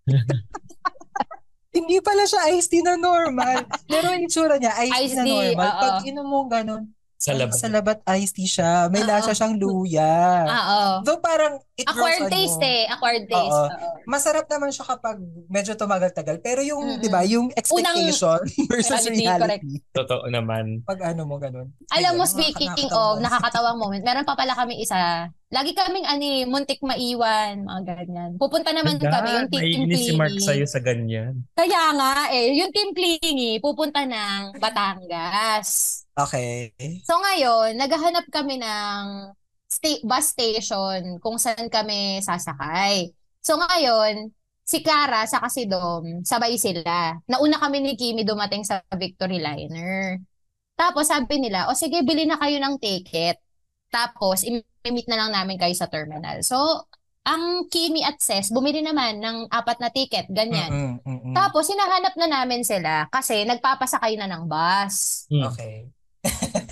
[1.71, 3.63] Hindi pala siya iced tea na normal.
[3.87, 5.69] Pero yung itsura niya, iced, Iced tea na normal.
[5.69, 5.81] oo.
[5.81, 7.61] Pag inom mo ganun, Sa Ay, labas.
[7.61, 8.89] Sa labat iced tea siya.
[8.89, 9.13] May Oo.
[9.13, 10.41] lasa siyang luya.
[10.43, 10.91] Ah, oo.
[11.05, 12.89] Though parang it grows Acquired on taste eh.
[12.89, 13.61] Acquired taste.
[13.61, 13.69] Oo.
[14.09, 16.41] Masarap naman siya kapag medyo tumagal-tagal.
[16.41, 17.05] Pero yung, Mm-mm.
[17.05, 18.41] di ba, yung expectation
[18.73, 19.85] versus Reality, reality.
[19.93, 20.81] Totoo naman.
[20.83, 21.69] Pag ano mo, ganun.
[21.93, 23.05] Alam mo, Ayun, speaking nakakatawa.
[23.13, 25.29] of nakakatawang moment, meron pa pala kami isa.
[25.51, 28.31] Lagi kaming ani, muntik maiwan, mga ganyan.
[28.39, 30.47] Pupunta naman Ganda, kami, yung team naiinis si Mark clingy.
[30.47, 31.43] sa'yo sa ganyan.
[31.59, 36.03] Kaya nga eh, yung team clingy, pupunta ng Batangas.
[36.15, 36.71] Okay.
[37.03, 39.03] So ngayon, naghahanap kami ng
[39.67, 43.11] sta- bus station kung saan kami sasakay.
[43.43, 44.31] So ngayon,
[44.63, 47.19] si Clara sa si Dom, sabay sila.
[47.27, 50.15] Nauna kami ni Kimi dumating sa Victory Liner.
[50.79, 53.43] Tapos sabi nila, o sige, bili na kayo ng ticket.
[53.91, 56.41] Tapos, i-meet na lang namin kayo sa terminal.
[56.47, 56.57] So,
[57.27, 60.73] ang Kimi at Ses, bumili naman ng apat na ticket, ganyan.
[60.73, 61.35] Mm-mm, mm-mm.
[61.37, 65.27] Tapos, hinahanap na namin sila kasi nagpapasakay na ng bus.
[65.29, 65.53] Hmm.
[65.53, 65.91] Okay.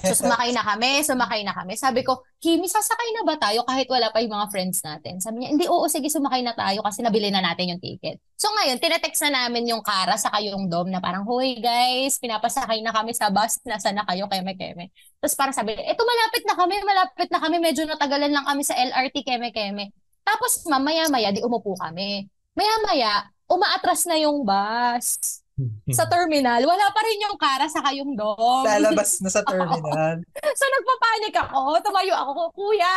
[0.08, 1.74] So sumakay na kami, sumakay na kami.
[1.74, 5.18] Sabi ko, Kimi, sasakay na ba tayo kahit wala pa yung mga friends natin?
[5.18, 8.22] Sabi niya, hindi, oo, sige, sumakay na tayo kasi nabili na natin yung ticket.
[8.38, 12.78] So ngayon, tinetext na namin yung Kara sa yung Dom na parang, Hoy guys, pinapasakay
[12.80, 14.94] na kami sa bus, nasa na kayo, keme-keme.
[15.18, 18.78] Tapos parang sabi, eto malapit na kami, malapit na kami, medyo natagalan lang kami sa
[18.78, 19.90] LRT, keme-keme.
[20.22, 22.30] Tapos mamaya-maya, di umupo kami.
[22.54, 25.42] Maya-maya, umaatras na yung bus
[25.90, 26.62] sa terminal.
[26.62, 28.62] Wala pa rin yung Kara sa yung Dom.
[28.62, 30.22] Lalabas na sa terminal.
[30.58, 32.94] So nagpapanik ako, tumayo ako, kuya,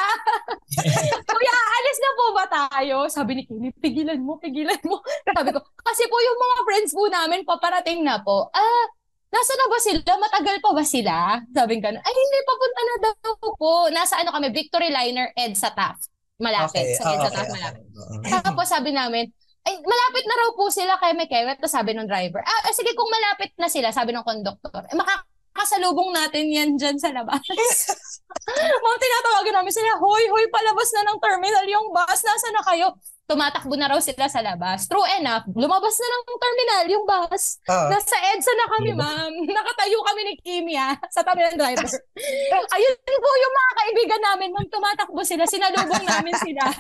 [1.30, 3.06] kuya, alis na po ba tayo?
[3.06, 4.98] Sabi ni Kimi, pigilan mo, pigilan mo.
[5.38, 8.50] Sabi ko, kasi po yung mga friends po namin paparating na po.
[8.50, 8.86] Ah,
[9.30, 10.02] nasa na ba sila?
[10.18, 11.16] Matagal pa ba sila?
[11.54, 13.74] Sabi ko, ay hindi, papunta na daw po.
[13.94, 16.10] Nasa ano kami, Victory Liner, EDSA Taft.
[16.42, 17.54] Malapit, Okay, sa EDSA okay, Taft, okay.
[17.62, 17.84] malapit.
[17.94, 18.14] Oo.
[18.26, 19.30] Tapos sabi namin,
[19.62, 21.54] ay, malapit na raw po sila kay Mekeme.
[21.58, 24.98] Tapos sabi ng driver, ah, ah, sige, kung malapit na sila, sabi ng konduktor, eh,
[24.98, 27.46] makakasalubong natin yan dyan sa labas.
[28.86, 32.88] Mga tinatawagan namin sila, hoy, hoy, palabas na ng terminal yung bus, nasa na kayo?
[33.32, 34.92] Tumatakbo na raw sila sa labas.
[34.92, 37.64] True enough, lumabas na ng terminal yung bus.
[37.64, 37.88] Oo.
[37.88, 39.32] Nasa EDSA na kami, ma'am.
[39.56, 41.88] Nakatayo kami ni Kimi, ah, sa tabi ng driver.
[42.76, 44.68] Ayun po yung mga kaibigan namin, ma'am.
[44.68, 45.48] Tumatakbo sila.
[45.48, 46.68] Sinalubong namin sila.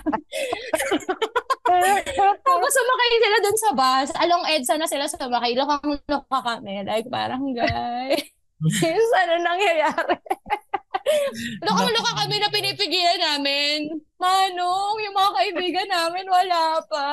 [2.43, 4.09] Tapos sumakay sila dun sa bus.
[4.19, 5.55] Along EDSA na sila sumakay.
[5.55, 6.83] Lokang-loka kami.
[6.83, 8.27] Like, parang, guys,
[9.23, 10.19] ano nangyayari?
[11.65, 13.79] Lokang-loka kami na pinipigilan namin.
[14.15, 17.09] Manong, yung mga kaibigan namin, wala pa.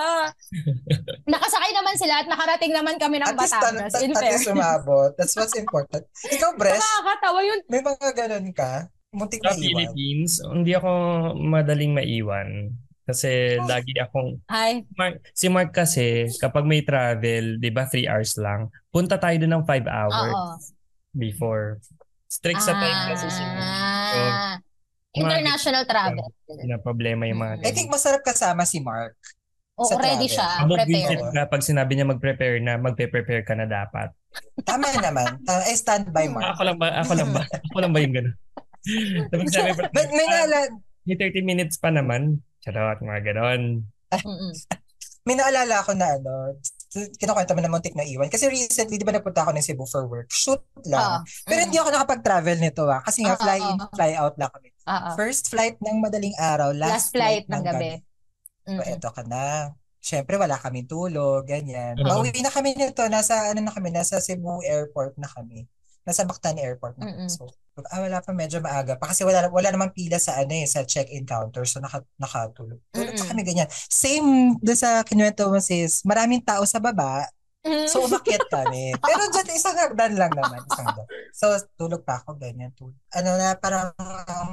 [1.24, 3.92] Nakasakay naman sila at nakarating naman kami ng At least, Batangas.
[3.92, 4.54] at, In at least fair.
[4.54, 5.10] umabot.
[5.14, 6.04] That's what's important.
[6.24, 7.60] Ikaw, Bres, Nakakatawa yun.
[7.66, 8.72] may mga ganun ka?
[9.08, 9.62] Muntik Sa na iwan.
[9.62, 10.90] Philippines, hindi ako
[11.34, 12.48] madaling maiwan.
[13.02, 13.64] Kasi Oh.
[13.64, 18.60] lagi akong Ay, Mark, si Mark kasi, kapag may travel, di ba, 3 hours lang,
[18.88, 20.52] punta tayo doon ng 5 hours oo.
[21.14, 21.80] before.
[22.28, 24.60] Strict sa time kasi si Ah,
[25.10, 26.28] So, international travel.
[26.62, 29.16] na problema yung mga I think masarap kasama si Mark.
[29.74, 30.62] Oo, sa ready siya.
[30.62, 31.32] Mabubwisit Prepare.
[31.32, 34.12] ka pag sinabi niya mag-prepare na, magpe-prepare ka na dapat.
[34.62, 35.38] Tama naman.
[35.46, 36.52] Ta- eh, stand by Mark.
[36.52, 36.92] Ako lang ba?
[37.00, 37.42] Ako lang ba?
[37.66, 38.34] Ako lang ba yung gano'n?
[39.28, 40.58] Tapos sabi ko, May, may, "Ah, naala,
[41.02, 42.42] may 30 minutes pa naman.
[42.60, 43.62] Charot, mga gano'n.
[45.26, 46.56] May naalala ako na ano,
[46.90, 48.32] kinukwento mo na muntik na iwan.
[48.32, 50.28] Kasi recently, di ba napunta ako ng Cebu for work?
[50.32, 51.20] Shoot lang.
[51.20, 53.04] Ah, Pero hindi ako nakapag-travel nito ah.
[53.04, 53.88] Kasi nga, Ah, fly in, ah.
[53.92, 54.68] fly out lang kami.
[54.84, 55.14] ah, ah.
[55.14, 58.00] First flight ng madaling araw, Last last, flight ng gabi.
[58.64, 58.92] So, Mm-mm.
[58.96, 59.72] eto ka na.
[59.98, 61.96] Siyempre, wala kaming tulog, ganyan.
[62.00, 63.04] Pauwi na kami nito.
[63.08, 65.68] Nasa, ano na kami, nasa Cebu Airport na kami.
[66.08, 67.28] Nasa Bactan Airport na kami.
[67.28, 67.28] Mm-mm.
[67.28, 67.48] So,
[67.86, 69.10] ah, wala pa medyo maaga pa.
[69.10, 71.62] Kasi wala, wala namang pila sa, ano eh, sa check-in counter.
[71.62, 72.82] So, naka, nakatulog.
[72.90, 73.70] Tulog pa kami ganyan.
[73.70, 77.26] Same doon sa kinuwento mo sis, maraming tao sa baba.
[77.90, 78.94] So, umakyat kami.
[79.04, 80.62] Pero dyan, isang hagdan lang naman.
[80.62, 81.06] Isang hagdan.
[81.34, 82.72] So, tulog pa ako, ganyan.
[82.72, 82.96] Tulog.
[83.12, 83.92] Ano na, parang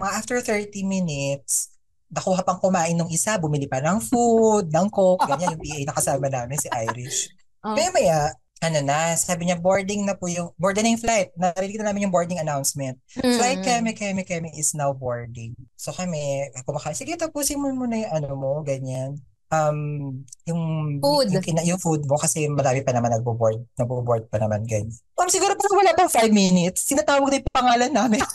[0.02, 1.72] mga after 30 minutes,
[2.12, 5.56] nakuha pang kumain nung isa, bumili pa ng food, ng coke, ganyan.
[5.56, 7.32] Yung PA na kasama namin, si Irish.
[7.66, 7.74] Oh.
[7.74, 8.20] Maya maya,
[8.62, 11.30] ano na, sabi niya, boarding na po yung, boarding na yung flight.
[11.36, 12.96] Narinig na namin yung boarding announcement.
[13.12, 13.68] Flight Mm-mm.
[13.68, 15.54] kami, kami, kami is now boarding.
[15.76, 19.20] So kami, kumakain, sige, tapusin mo muna yung ano mo, ganyan.
[19.54, 20.62] Um, yung
[21.00, 21.30] Food.
[21.30, 23.62] Yung, kina- yung food mo kasi marami pa naman nagbo-board.
[23.78, 24.90] Nagbo-board pa naman, ganyan.
[25.16, 28.24] Um, siguro pa wala pang five minutes, sinatawag na yung pangalan namin.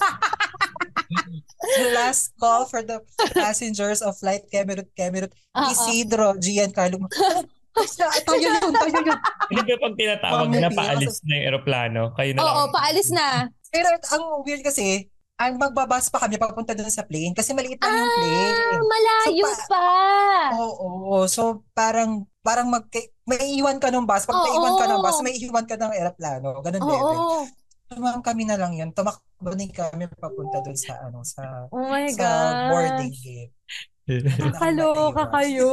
[1.93, 3.03] Last call for the
[3.35, 5.73] passengers of flight Cameroon, Cameroon, Ah, ah.
[5.75, 7.05] Isidro, Giancarlo.
[8.27, 9.19] tayo yun, tayo yun.
[9.49, 12.47] Hindi ba pag tinatawag na paalis na yung aeroplano, kayo na lang.
[12.49, 13.27] Oo, paalis na.
[13.71, 15.07] Pero ang weird kasi,
[15.41, 18.85] ang magbabas pa kami papunta doon sa plane kasi maliit lang yung Ah, plane.
[18.85, 19.87] malayo So, pa.
[20.53, 20.89] Oo,
[21.25, 22.85] so parang parang mag
[23.25, 24.45] may iwan ka ng bus, pag Oo.
[24.45, 27.17] naiwan ka ng bus, may iwan ka ng eroplano, ganun level.
[27.17, 27.41] Oo.
[27.91, 28.95] ma'am kami na lang yun.
[28.95, 32.55] Tumakbo din kami papunta doon sa ano sa Oh my sa God.
[32.71, 33.51] boarding gate.
[34.19, 35.71] Nakakaloka kayo.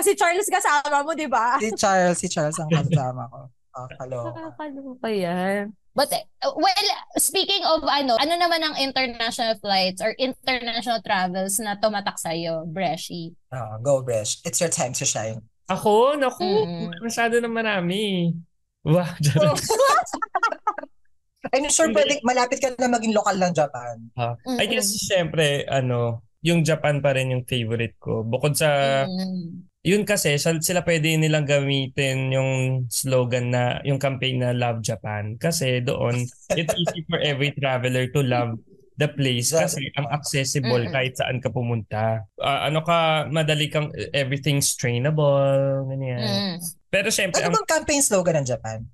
[0.00, 1.58] Si Charles kasama mo, di ba?
[1.58, 3.38] Si Charles, si Charles ang kasama ko.
[3.74, 4.28] Nakakaloka.
[4.30, 5.74] Nakakaloka yan.
[5.90, 6.86] But, uh, well,
[7.18, 13.34] speaking of ano, ano naman ang international flights or international travels na tumatak sa'yo, Breshi?
[13.50, 14.38] Ah, go, Bresh.
[14.46, 15.42] It's your time to shine.
[15.66, 16.94] Ako, naku, Mm.
[17.02, 18.34] masyado na marami.
[18.86, 19.02] Wow,
[19.42, 19.54] Oh.
[21.50, 23.96] I'm sure pwede, malapit ka na maging lokal ng Japan.
[24.14, 28.22] Ah, I guess syempre ano, yung Japan pa rin yung favorite ko.
[28.22, 29.68] Bukod sa Mm.
[29.80, 32.50] yun kasi sila, sila pwede nilang gamitin yung
[32.86, 38.20] slogan na yung campaign na Love Japan kasi doon it's easy for every traveler to
[38.20, 38.56] love
[38.94, 40.92] the place kasi ang accessible Mm-mm.
[40.92, 42.20] kahit saan ka pumunta.
[42.36, 45.48] Ah, ano ka, madali kang everything's trainable,
[45.86, 46.20] ganyan.
[46.20, 46.56] Mm.
[46.90, 48.84] Pero syempre, Ano ang, bang campaign slogan ng Japan?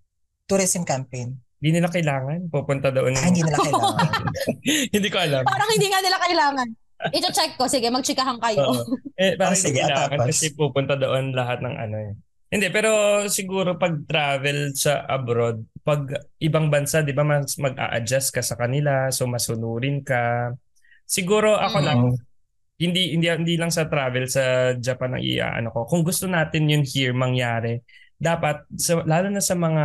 [0.44, 1.34] Tourism campaign.
[1.56, 3.16] hindi nila kailangan pupunta doon.
[3.16, 4.22] Ah, hindi nila kailangan.
[4.92, 5.42] hindi ko alam.
[5.42, 6.68] Parang hindi nga nila kailangan.
[6.98, 7.68] Ito-check ko.
[7.68, 8.72] Sige, magchikahan kayo.
[8.72, 8.96] Oo.
[9.14, 10.26] Eh, Ah, parang sige, sige, tapos?
[10.28, 12.12] kasi pupunta doon lahat ng ano eh.
[12.46, 12.90] Hindi, pero
[13.26, 16.06] siguro pag travel sa abroad, pag
[16.38, 20.54] ibang bansa, di ba, mas mag-a-adjust ka sa kanila, so masunurin ka.
[21.04, 21.86] Siguro ako Mm.
[21.86, 22.00] lang,
[22.76, 25.80] hindi, hindi, hindi lang sa travel sa Japan ang iaano ko.
[25.84, 27.82] Kung gusto natin yun here mangyari,
[28.14, 29.84] dapat, sa, lalo na sa mga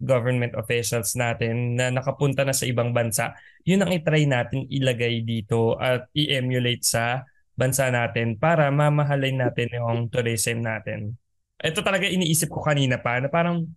[0.00, 5.76] government officials natin na nakapunta na sa ibang bansa, yun ang itry natin ilagay dito
[5.76, 11.14] at i-emulate sa bansa natin para mamahalin natin yung tourism natin.
[11.60, 13.68] Ito talaga iniisip ko kanina pa na parang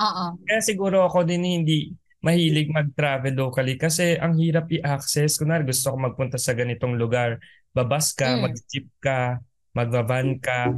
[0.00, 0.24] Oo.
[0.42, 5.38] kaya siguro ako din hindi mahilig mag-travel locally kasi ang hirap i-access.
[5.40, 7.38] Kunwari gusto ko magpunta sa ganitong lugar.
[7.70, 8.50] Babas ka, Mm.
[8.50, 9.38] mag-jeep ka,
[9.72, 10.74] magbaban ka.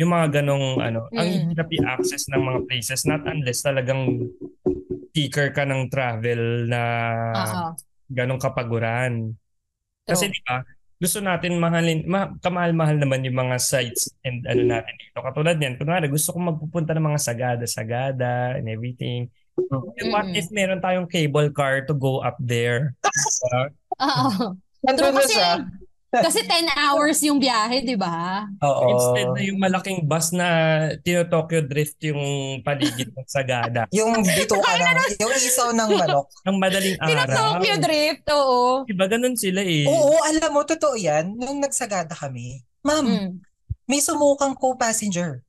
[0.00, 1.52] Yung mga ganong ano, ang Mm.
[1.52, 4.32] hirap i-access ng mga places not unless talagang
[5.12, 6.82] seeker ka ng travel na
[7.36, 7.76] Oo.
[8.08, 9.36] ganong kapaguran.
[10.08, 10.34] Kasi True.
[10.34, 10.64] di ba,
[10.96, 15.20] gusto natin mahalin, ma, kamahal-mahal naman yung mga sites and ano natin dito.
[15.20, 19.28] Katulad niyan, kunwari gusto kong magpupunta ng mga sagada-sagada and everything.
[19.60, 20.40] Eh, what Mm-mm.
[20.40, 22.96] if meron tayong cable car to go up there?
[24.00, 24.56] Oo.
[24.80, 25.52] Nandun na kasi, siya.
[26.10, 28.42] Kasi 10 hours yung biyahe, di ba?
[28.58, 28.82] Oo.
[28.90, 30.48] Instead na yung malaking bus na
[31.06, 32.22] tino-Tokyo Drift yung
[32.66, 33.86] paligid ng sagada.
[33.96, 36.26] Yung dito ka ng, yung isaw ng manok.
[36.42, 37.10] Ang madaling araw.
[37.10, 38.62] Tino-Tokyo Drift, oo.
[38.86, 39.86] Diba ganun sila eh.
[39.86, 41.34] Oo, alam mo, totoo yan.
[41.38, 43.30] Nung nagsagada kami, ma'am, Mm.
[43.86, 45.42] may sumukang co-passenger.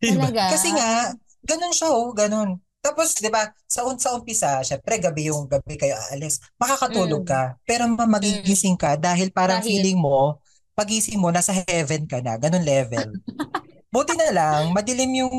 [0.00, 0.52] Talaga.
[0.52, 1.12] Kasi nga,
[1.44, 2.63] ganun siya oh, ganun.
[2.84, 7.28] Tapos, di ba, sa, un- sa umpisa, syempre, gabi yung gabi kayo aalis, makakatulog Mm.
[7.28, 7.42] ka.
[7.64, 10.36] Pero ma- magigising ka dahil parang Dahil- feeling mo,
[10.76, 12.36] pagising mo, nasa heaven ka na.
[12.36, 13.08] Ganun level.
[13.88, 15.34] Buti na lang, madilim yung,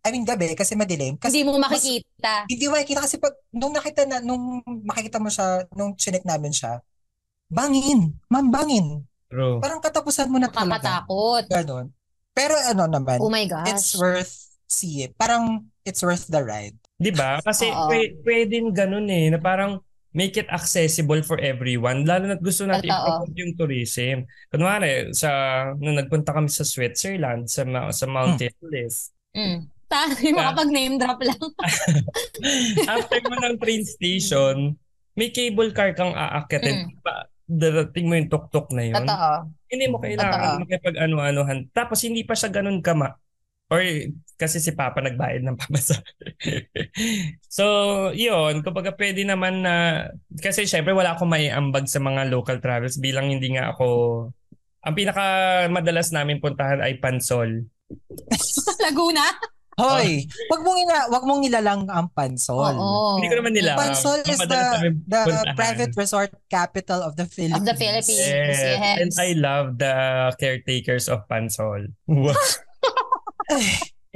[0.00, 1.18] I mean, gabi, kasi madilim.
[1.18, 2.46] Kasi Hindi mo makikita.
[2.46, 6.80] hindi makikita kasi pag, nung nakita na, nung makikita mo siya, nung chinek namin siya,
[7.46, 8.14] bangin.
[8.26, 9.02] Ma'am, bangin.
[9.26, 9.58] True.
[9.58, 11.02] Parang katapusan mo na talaga.
[11.02, 11.44] Nakakatakot.
[11.50, 11.86] Ganon.
[12.30, 13.68] Pero ano naman, Oh my gosh.
[13.68, 14.32] it's worth
[14.66, 15.14] see it.
[15.14, 16.78] Parang it's worth the ride.
[16.96, 17.38] Di ba?
[17.44, 17.68] Kasi
[18.24, 19.80] pwedeng ganun eh, na parang
[20.16, 22.08] make it accessible for everyone.
[22.08, 24.24] Lalo na't gusto natin i-promote yung tourism.
[24.48, 25.30] Kunwari, sa,
[25.76, 29.68] nung nagpunta kami sa Switzerland, sa, sa Mount Everest, Mm.
[29.86, 31.42] Tayo makapag-name drop lang.
[32.96, 34.74] after mo ng train station,
[35.14, 36.90] may cable car kang aakyatin.
[36.90, 37.04] Mm.
[37.04, 38.96] Pa, darating mo yung tuk-tuk na yun.
[38.98, 39.30] Totoo.
[39.70, 40.58] Hindi mo kailangan Totoo.
[40.66, 41.58] makipag-ano-anuhan.
[41.70, 43.14] Tapos hindi pa siya ganun kama.
[43.66, 43.82] Or
[44.36, 45.96] kasi si Papa nagbayad ng pamasa.
[47.48, 47.64] so,
[48.12, 48.60] yun.
[48.60, 50.06] Kumbaga pwede naman na...
[50.28, 53.86] Kasi syempre wala akong maiambag sa mga local travels bilang hindi nga ako...
[54.86, 55.24] Ang pinaka
[55.66, 57.66] madalas namin puntahan ay Pansol.
[58.86, 59.24] Laguna?
[59.76, 62.80] Hoy, wag mong ina, wag mong nilalang ang Pansol.
[62.80, 63.20] Oo.
[63.20, 63.76] Hindi ko naman nila.
[63.76, 64.64] Pansol is the,
[65.04, 67.60] the private resort capital of the Philippines.
[67.60, 68.24] Of the Philippines.
[68.24, 68.56] Yes.
[68.56, 68.96] Yes.
[69.04, 71.92] And I love the caretakers of Pansol.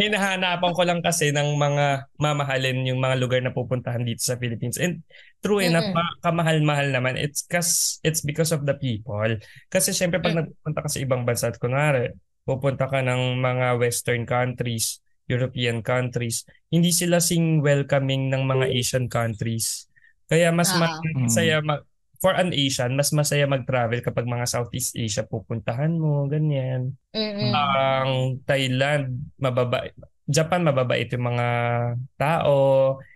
[0.01, 4.81] Hinahanapan ko lang kasi ng mga mamahalin yung mga lugar na pupuntahan dito sa Philippines.
[4.81, 5.05] And
[5.45, 5.99] true enough, Mm-mm.
[6.01, 7.21] ma- kamahal-mahal naman.
[7.21, 9.29] It's kas it's because of the people.
[9.69, 10.41] Kasi syempre pag Mm.
[10.49, 12.17] nagpunta ka sa ibang bansa, at kunwari,
[12.49, 19.05] pupunta ka ng mga western countries, European countries, hindi sila sing welcoming ng mga Asian
[19.05, 19.85] countries.
[20.27, 20.97] Kaya mas Ah.
[21.13, 21.85] masaya ma-
[22.21, 26.93] for an Asian, mas masaya mag-travel kapag mga Southeast Asia pupuntahan mo, ganyan.
[27.17, 27.51] Mm-mm.
[27.51, 28.11] Ang
[28.45, 29.89] Thailand, mababa
[30.31, 31.47] Japan mababait yung mga
[32.15, 32.57] tao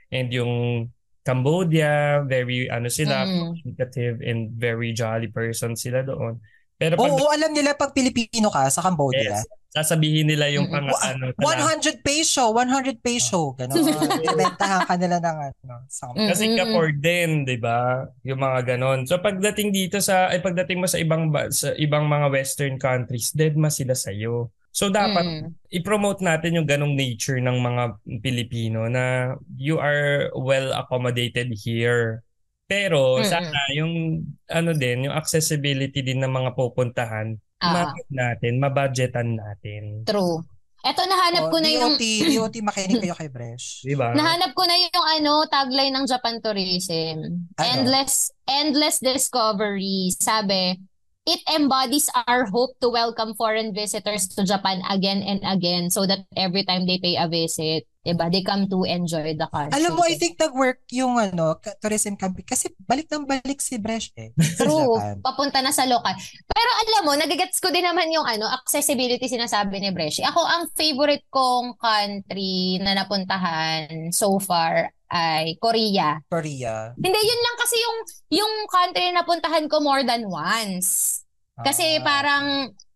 [0.09, 0.89] and yung
[1.25, 3.33] Cambodia, very ano sila, Mm.
[3.61, 6.37] communicative and very jolly person sila doon.
[6.77, 9.49] Pero pag Oo, alam nila pag Pilipino ka sa Cambodia, Yes.
[9.75, 11.35] Sasabihin nila yung pang ano.
[11.35, 13.53] tala- 100 peso, 100 peso.
[13.53, 13.75] Ganon.
[14.23, 15.75] Binibentahan ka nila ng ano.
[15.91, 16.31] something.
[16.31, 16.47] Kasi.
[16.47, 18.07] Singapore din, 'di ba?
[18.23, 19.03] Yung mga ganon.
[19.03, 23.35] So pagdating dito sa ay pagdating mo sa ibang ba- sa ibang mga western countries,
[23.35, 24.49] dead ma sila sa iyo.
[24.71, 25.47] So dapat Mm.
[25.73, 27.83] i-promote natin yung ganong nature ng mga
[28.21, 32.23] Pilipino na you are well accommodated here.
[32.65, 33.29] Pero Mm-mm.
[33.29, 40.03] sana yung ano din, yung accessibility din ng mga pupuntahan, Ah, ma- natin, mabudgetan natin.
[40.05, 40.43] true.
[40.85, 41.97] Eto, nahanap Oh, ko na yung...
[41.97, 43.81] DOT, DOT, makinig kayo kay Bresh.
[43.89, 44.13] 'Di ba?
[44.13, 47.49] Nahanap ko na yung ano, tagline ng Japan Tourism.
[47.57, 47.65] Ano?
[47.65, 50.13] Endless endless discovery.
[50.13, 50.77] Sabi,
[51.25, 56.29] it embodies our hope to welcome foreign visitors to Japan again and again so that
[56.37, 59.81] every time they pay a visit, diba, they come to enjoy the country.
[59.81, 64.13] Alam mo, I think nag-work yung ano, tourism campaign kasi balik ng balik si Bresh
[64.21, 64.37] eh.
[64.61, 65.01] True.
[65.25, 66.13] Papunta na sa lokal.
[66.45, 70.21] Pero alam mo, nagigets ko din naman yung ano, accessibility sinasabi ni Breshi.
[70.21, 76.21] Ako, ang favorite kong country na napuntahan so far ay Korea.
[76.29, 76.93] Korea.
[76.99, 77.99] Hindi, yun lang kasi yung,
[78.45, 81.23] yung country na napuntahan ko more than once.
[81.63, 82.05] Kasi Ah.
[82.05, 82.47] parang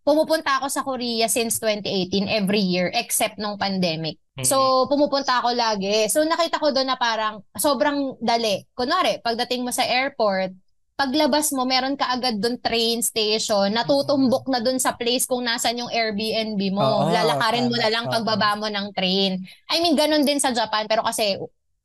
[0.02, 4.18] pumupunta ako sa Korea since 2018 every year except nung pandemic.
[4.44, 6.06] So, pumupunta ako lagi.
[6.10, 8.62] So, nakita ko doon na parang sobrang dali.
[8.74, 10.54] Kunwari, pagdating mo sa airport,
[10.98, 15.78] paglabas mo, meron ka agad doon train station, natutumbok na doon sa place kung nasan
[15.78, 17.06] yung Airbnb mo.
[17.06, 19.38] Oo, Lalakarin mo na lang pagbaba mo ng train.
[19.70, 21.38] I mean, ganun din sa Japan, pero kasi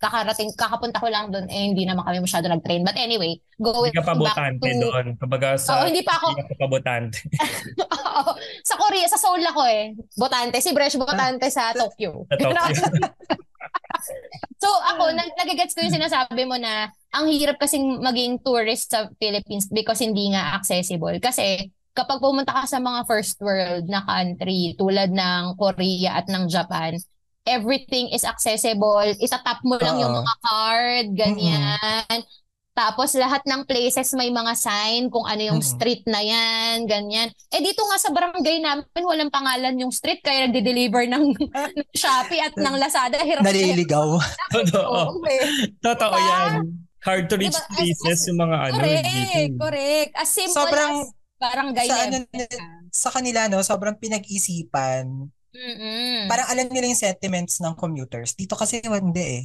[0.03, 2.83] kakarating, kakapunta ko lang doon, eh, hindi naman kami masyado nag-train.
[2.83, 4.79] But anyway, going Hindi ka pabotante to...
[4.83, 5.05] doon.
[5.15, 7.17] Kumbaga sa Oo, hindi pa ako, hindi ka pabotante.
[7.87, 8.35] Oo.
[8.67, 9.95] sa Korea, sa Seoul ako eh.
[10.19, 10.59] Botante.
[10.59, 12.25] Si Bresh botante sa Tokyo.
[12.29, 12.83] Sa Tokyo.
[14.63, 19.07] so ako, nag nagigets ko yung sinasabi mo na ang hirap kasing maging tourist sa
[19.21, 21.15] Philippines because hindi nga accessible.
[21.23, 26.49] Kasi kapag pumunta ka sa mga first world na country tulad ng Korea at ng
[26.49, 26.97] Japan,
[27.45, 29.03] everything is accessible.
[29.19, 30.19] Itatap mo lang yung Oo.
[30.23, 32.19] mga card, ganyan.
[32.73, 35.73] Tapos lahat ng places may mga sign kung ano yung Mm-mm.
[35.77, 37.29] street na yan, ganyan.
[37.53, 41.37] Eh dito nga sa barangay namin, walang pangalan yung street kaya nagde-deliver ng,
[41.77, 43.21] ng Shopee at ng Lazada.
[43.21, 44.17] Hirap Naliligaw.
[44.57, 45.21] Totoo.
[45.21, 45.69] Oo, eh.
[45.85, 46.33] Totoo Diba?
[46.49, 46.51] yan.
[47.03, 47.61] Hard to reach Diba?
[47.61, 48.73] As- places as- yung mga ano.
[48.73, 49.59] Correct, dito.
[49.61, 50.11] correct.
[50.17, 52.15] As simple Sobrang as barangay sa ano,
[52.89, 55.29] sa kanila no, sobrang pinag-isipan.
[55.53, 56.25] Mm-mm.
[56.27, 58.33] Parang alam nila yung sentiments ng commuters.
[58.33, 59.43] Dito kasi hindi eh.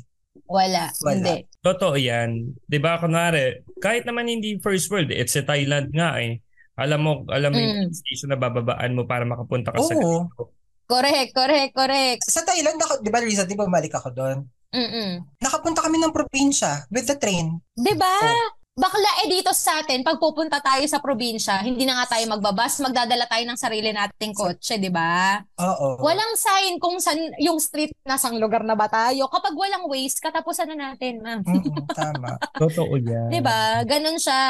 [0.49, 1.13] Wala, Wala.
[1.13, 1.37] hindi.
[1.61, 2.55] Totoo yan.
[2.65, 6.41] 'Di ba kunwari, kahit naman hindi first world, it's sa Thailand nga eh.
[6.79, 7.93] Alam mo, alam mo yung Mm.
[7.93, 10.31] station na bababaan mo para makapunta ka sa Oo.
[10.31, 10.55] ganito.
[10.89, 12.23] Correct, correct, correct.
[12.25, 14.47] Sa Thailand, naka, di ba recently bumalik ako doon?
[14.73, 15.27] Mm-mm.
[15.43, 17.59] Nakapunta kami ng probinsya with the train.
[17.75, 18.09] 'Di ba?
[18.23, 18.49] Oh.
[18.79, 22.79] Bakla eh dito sa atin, pag pupunta tayo sa probinsya, hindi na nga tayo magbabas,
[22.79, 25.43] magdadala tayo ng sarili nating kotse, 'di ba?
[25.59, 25.99] Oo.
[25.99, 29.27] Walang sign kung san yung street nasang lugar na ba tayo.
[29.27, 31.43] Kapag walang waste, katapusan na natin, ma'am.
[31.43, 32.39] Mm-mm, tama.
[32.63, 33.35] Totoo yan.
[33.35, 33.83] 'Di ba?
[33.83, 34.47] Ganun siya.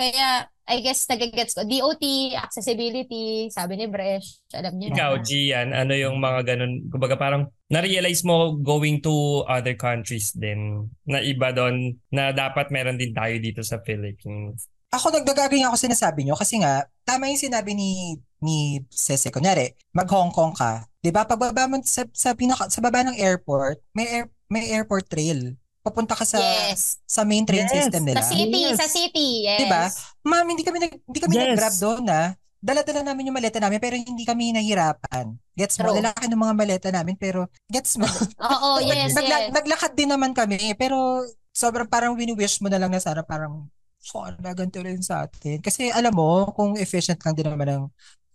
[0.00, 1.66] Kaya I guess nagigets ko.
[1.66, 2.04] DOT,
[2.38, 4.94] accessibility, sabi ni Bresh, alam niyo.
[4.94, 10.86] Ikaw, Gian, ano yung mga ganun, kumbaga parang na-realize mo going to other countries din
[11.02, 14.70] na iba doon na dapat meron din tayo dito sa Philippines.
[14.92, 19.30] Ako nagdagaging ako sinasabi nyo kasi nga, tama yung sinabi ni ni Sese.
[19.30, 20.84] Kunyari, mag-Hong Kong ka.
[20.98, 21.24] Di ba?
[21.24, 25.54] Pagbaba mo sa, sa, pinaka, sa baba ng airport, may, air, may airport trail.
[25.82, 27.02] Papunta ka sa yes.
[27.02, 27.74] sa main train Yes.
[27.74, 28.22] system nila.
[28.22, 28.78] Sa city, Yes.
[28.78, 29.28] sa city.
[29.44, 29.60] Yes.
[29.66, 29.82] Diba?
[30.30, 31.42] Ma'am, hindi kami nag, hindi kami Yes.
[31.52, 32.20] nag-grab doon na.
[32.62, 35.34] Dala-dala namin yung maleta namin pero hindi kami nahirapan.
[35.58, 35.90] Gets mo?
[35.90, 38.06] Lalaki ng mga maleta namin pero gets mo?
[38.54, 39.52] Oo, yes, Nagla- yes.
[39.52, 43.66] Naglakad din naman kami pero sobrang parang wini-wish mo na lang na sana parang
[43.98, 45.58] sana ganito rin sa atin.
[45.58, 47.84] Kasi alam mo, kung efficient lang din naman ang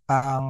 [0.07, 0.45] ang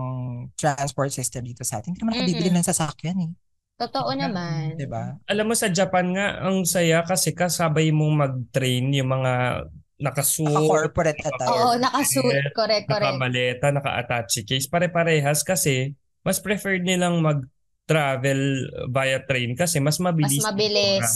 [0.54, 2.34] transport system dito sa atin, hindi naman ako Mm-mm.
[2.34, 3.32] bibili ng sasakyan eh.
[3.78, 4.74] Totoo naman.
[4.74, 5.22] Diba?
[5.30, 9.66] Alam mo sa Japan nga, ang saya kasi kasabay mong mag-train yung mga
[10.02, 11.50] nakasuot, Naka-corporate attire.
[11.54, 12.54] Oo, nakasuit.
[12.58, 12.90] Correct, correct.
[12.90, 14.66] nakamaleta, naka-attache case.
[14.66, 15.94] Pare-parehas kasi
[16.26, 18.42] mas preferred nilang mag-travel
[18.90, 20.42] via train kasi mas Mas mabilis.
[20.42, 21.10] mabilis.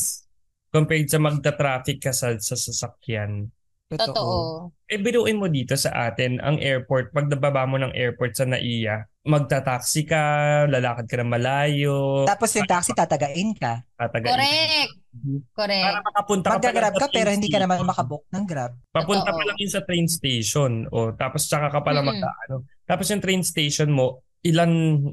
[0.72, 3.50] Compared sa magta-traffic ka sa, sa sasakyan.
[3.92, 4.72] Totoo.
[4.88, 9.04] Eh, biruin mo dito sa atin, ang airport, pag nababa mo ng airport sa NAIA,
[9.22, 10.24] magta-taxi ka,
[10.66, 13.86] lalakad ka ng malayo, Tapos yung taxi tatagain ka.
[13.98, 14.34] tatagain.
[14.34, 14.92] Correct.
[15.12, 16.06] Para Correct.
[16.08, 18.72] makapunta ka pa Magda-grab ka pero hindi ka naman makabook ng grab.
[18.96, 19.38] Papunta Totoo.
[19.38, 20.72] pa lang yun sa train station.
[20.90, 22.10] O, tapos tsaka ka pala Mm-mm.
[22.18, 22.56] magkaano.
[22.88, 24.72] Tapos yung train station mo, ilan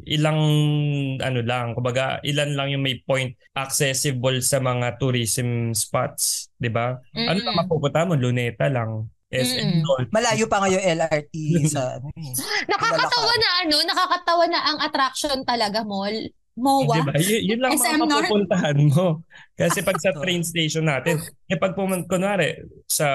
[0.09, 0.41] ilang
[1.21, 6.97] ano lang, kumbaga ilan lang yung may point accessible sa mga tourism spots, 'di ba?
[7.27, 7.45] Ano Mm-mm.
[7.45, 8.17] lang mapupunta mo?
[8.17, 9.05] Luneta lang.
[9.29, 9.81] SM Mm.
[9.83, 10.09] North.
[10.09, 11.35] Malayo pa ngayon LRT
[11.75, 12.33] sa ano eh.
[12.65, 16.17] Nakakatawa na ano, nakakatawa na ang attraction talaga, mall.
[16.59, 16.91] MOA.
[16.99, 17.15] Diba?
[17.15, 18.27] Y- yun lang SM mga North.
[18.27, 19.23] mapupuntahan mo.
[19.55, 22.51] Kasi pag sa train station natin, eh pag pumunta, kunwari,
[22.83, 23.07] sa,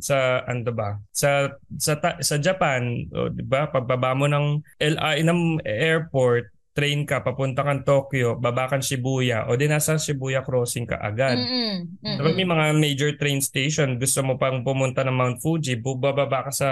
[0.00, 0.16] sa,
[0.48, 5.60] ano ba, sa, sa, ta- sa Japan, o, di ba, pagbaba mo ng LI ng
[5.60, 10.96] airport, train ka, papunta kang Tokyo, baba kang Shibuya, o di nasa Shibuya crossing ka
[11.02, 11.36] agad.
[11.36, 11.98] Mm-mm.
[11.98, 12.16] Mm-mm.
[12.16, 16.52] Diba may mga major train station, gusto mo pang pumunta ng Mount Fuji, bubaba ka
[16.54, 16.70] sa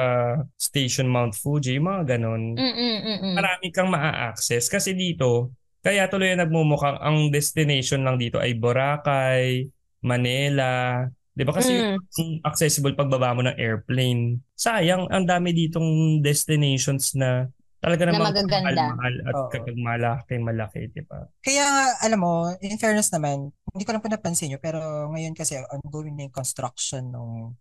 [0.54, 2.54] station Mount Fuji, mga ganon.
[2.54, 3.34] Mm-mm.
[3.34, 5.50] Marami kang maa-access kasi dito,
[5.82, 9.66] kaya tuloy na nagmumukhang ang destination lang dito ay Boracay,
[10.02, 12.42] Manila, 'di ba kasi Mm.
[12.42, 14.42] accessible pagbaba mo ng airplane.
[14.58, 17.46] Sayang, ang dami ditong destinations na
[17.78, 18.84] talaga Na namang magaganda.
[18.90, 19.48] mahal at Oo.
[19.48, 21.30] kapag malaki, malaki, 'di ba?
[21.38, 25.32] Kaya nga, alam mo, in fairness naman, hindi ko lang po napansin nyo, pero ngayon
[25.32, 27.54] kasi ongoing na yung construction ng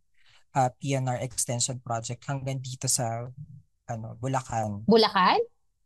[0.52, 3.30] ah, PNR extension project hanggang dito sa
[3.86, 4.82] ano, Bulacan.
[4.84, 5.38] Bulacan?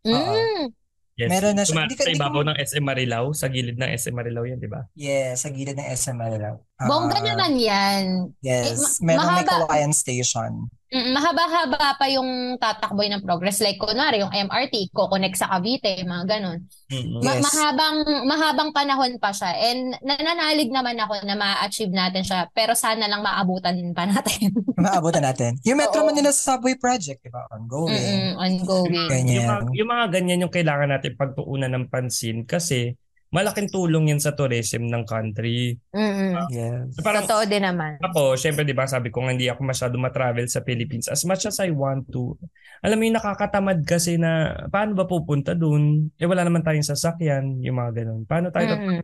[0.03, 0.15] Oo.
[0.34, 0.71] Mm.
[1.13, 1.27] Yes.
[1.29, 1.86] Meron na siya.
[1.86, 4.88] Hindi sa ko- ibabaw ng SM Marilao, sa gilid ng SM Marilao 'yan, 'di ba?
[4.95, 6.55] Yes, sa gilid ng SM Manila.
[6.75, 8.32] Ah, Bongga naman yan.
[8.39, 10.71] Yes, Eh, ma- meron may mahaba- kawayan station.
[10.91, 13.63] Mm, mahaba-haba pa yung tatakboy ng progress.
[13.63, 16.67] Like, kunwari, yung MRT, ko-connect sa Cavite, mga ganun.
[16.91, 17.23] Mm-mm.
[17.23, 17.47] Ma- Yes.
[17.47, 19.55] mahabang, mahabang panahon pa siya.
[19.71, 22.51] And nananalig naman ako na ma-achieve natin siya.
[22.51, 24.51] Pero sana lang maabutan pa natin.
[24.83, 25.55] Maabutan natin.
[25.63, 26.11] Yung Metro Oo.
[26.11, 27.47] Manila Subway Project, di ba?
[27.55, 27.95] Ongoing.
[27.95, 29.07] Mm-mm, ongoing.
[29.07, 29.31] Ganyan.
[29.31, 32.99] Yung mga, yung mga ganyan yung kailangan natin pagtuunan ng pansin kasi
[33.32, 35.79] malaking tulong yan sa tourism ng country.
[35.95, 36.51] Mm-mm.
[36.51, 36.91] Yes.
[36.93, 37.95] So parang Totoo din naman.
[38.03, 41.47] ako, syempre 'di ba, sabi ko nga hindi ako masyado ma-travel sa Philippines as much
[41.47, 42.36] as I want to.
[42.84, 46.11] Alam mo yung nakakatamad kasi na paano ba pupunta doon?
[46.19, 48.27] Eh wala naman tayong sasakyan, yung mga ganun.
[48.27, 48.99] Paano tayo Mm-mm.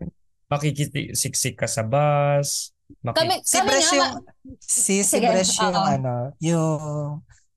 [0.52, 2.76] makikisiksik ka sa bus?
[3.04, 4.12] Maki- Kami, Si kami Bresh yung,
[4.58, 6.80] si, si Sige, Bresh yung ano, yung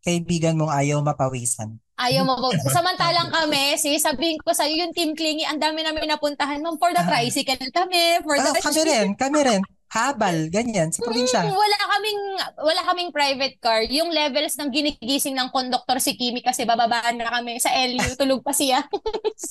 [0.03, 1.79] kaibigan mong ayaw mapawisan.
[2.01, 2.35] Ayaw mo.
[2.77, 6.65] Samantalang kami, si sabihin ko sa'yo, yung Team Clingy, ang dami namin napuntahan.
[6.65, 7.09] Ma'am, for the Ah.
[7.13, 9.61] tricycle kami, for the Ah, kami rin, kami rin.
[9.91, 11.43] Habal, ganyan, sa probinsya.
[11.43, 12.23] Mm, wala kaming
[12.63, 13.83] wala kaming private car.
[13.91, 18.39] Yung levels ng ginigising ng conductor si Kimi kasi bababaan na kami sa LU, tulog
[18.47, 18.87] pa siya.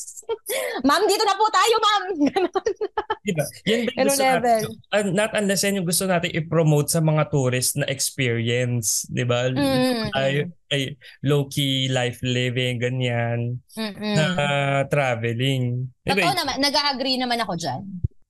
[0.87, 2.03] ma'am, dito na po tayo, ma'am.
[2.31, 2.63] Ganon.
[3.27, 3.45] Diba?
[3.67, 4.39] Yan ba gusto level.
[4.39, 4.61] natin?
[4.95, 9.03] Uh, not unless yan yung gusto natin i-promote sa mga tourist na experience.
[9.11, 9.51] Di ba?
[9.51, 10.07] Mm.
[10.15, 13.59] Ay, ay, low-key life living, ganyan.
[13.75, 14.15] Mm-mm.
[14.15, 15.83] Na uh, traveling.
[15.99, 16.31] Di ba?
[16.31, 17.83] Totoo naman, nag-agree naman ako dyan.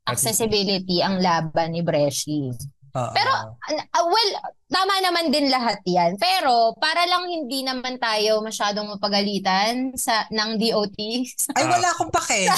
[0.08, 2.54] Accessibility ang laban ni Breshi.
[2.96, 3.14] Oo.
[3.14, 3.34] Pero,
[3.70, 4.32] Ah, well,
[4.66, 6.18] tama naman din lahat yan.
[6.18, 10.98] Pero, para lang hindi naman tayo masyadong mapagalitan sa, ng DOT
[11.58, 12.50] Ay, wala akong pake.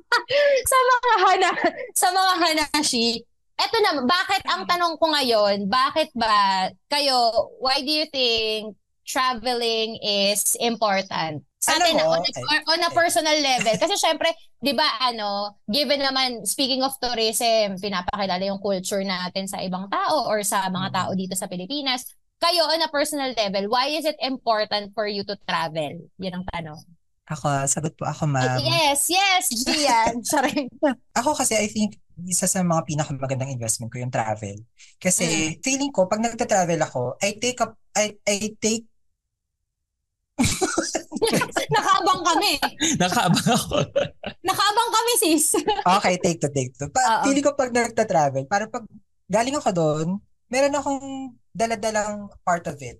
[0.72, 1.50] sa mga hana,
[1.96, 3.24] sa mga hanashi.
[3.60, 10.00] Eto na, bakit ang tanong ko ngayon, bakit ba kayo, why do you think traveling
[10.00, 11.44] is important?
[11.60, 12.44] Sa atin, mo, on, a, okay.
[12.72, 13.74] on a personal level.
[13.76, 19.60] Kasi syempre, di ba, ano, given naman, speaking of tourism, pinapakilala yung culture natin sa
[19.60, 20.96] ibang tao or sa mga Mm.
[20.96, 22.08] tao dito sa Pilipinas.
[22.40, 26.00] Kayo, on a personal level, why is it important for you to travel?
[26.16, 26.80] Yan ang tanong.
[27.28, 28.56] Ako, sagot po ako, ma'am.
[28.64, 30.24] yes, yes, Gian.
[30.32, 30.64] Sorry.
[31.14, 31.94] Ako kasi I think
[32.26, 34.56] isa sa mga pinakamagandang investment ko yung travel.
[34.96, 38.88] Kasi feeling ko pag nagta-travel ako, I take up I I take
[41.70, 42.52] Nakaabang kami.
[42.96, 43.76] Nakaabang ako.
[44.40, 45.54] Nakaabang kami, sis.
[45.98, 46.88] okay, take to take to.
[46.88, 48.84] Pa, feeling ko pag nagta-travel, para pag
[49.26, 50.08] galing ako doon,
[50.48, 51.04] meron akong
[51.50, 52.98] daladalang part of it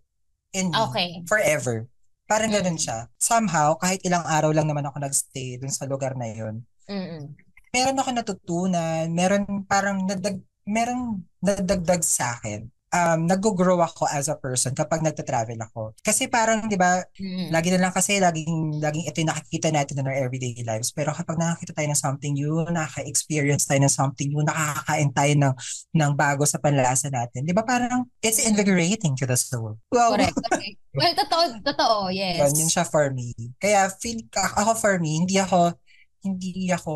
[0.52, 1.08] in me Okay.
[1.26, 1.86] forever.
[2.26, 2.82] Parang ganun Mm.
[2.82, 2.98] siya.
[3.18, 7.34] Somehow, kahit ilang araw lang naman ako nagstay dun sa lugar na yun, Mm-mm.
[7.70, 12.70] meron ako natutunan, meron parang nadag, meron nadagdag sa akin.
[12.90, 15.94] Um, nag-grow ako as a person kapag nagta-travel ako.
[16.02, 17.54] Kasi parang, di ba, Mm-mm.
[17.54, 20.90] lagi na lang kasi, laging, laging ito yung nakikita natin in our everyday lives.
[20.90, 25.54] Pero kapag nakakita tayo ng something new, nakaka-experience tayo ng something new, nakakakain tayo ng,
[25.94, 27.46] ng bago sa panlasa natin.
[27.46, 29.78] Di ba parang, it's invigorating to the soul.
[29.94, 30.18] Wow.
[30.18, 30.34] Correct.
[30.50, 30.78] correct.
[30.90, 32.50] Well, totoo, totoo, yes.
[32.50, 33.30] Yun, yun siya for me.
[33.62, 35.78] Kaya feel ako for me, hindi ako
[36.20, 36.92] hindi ako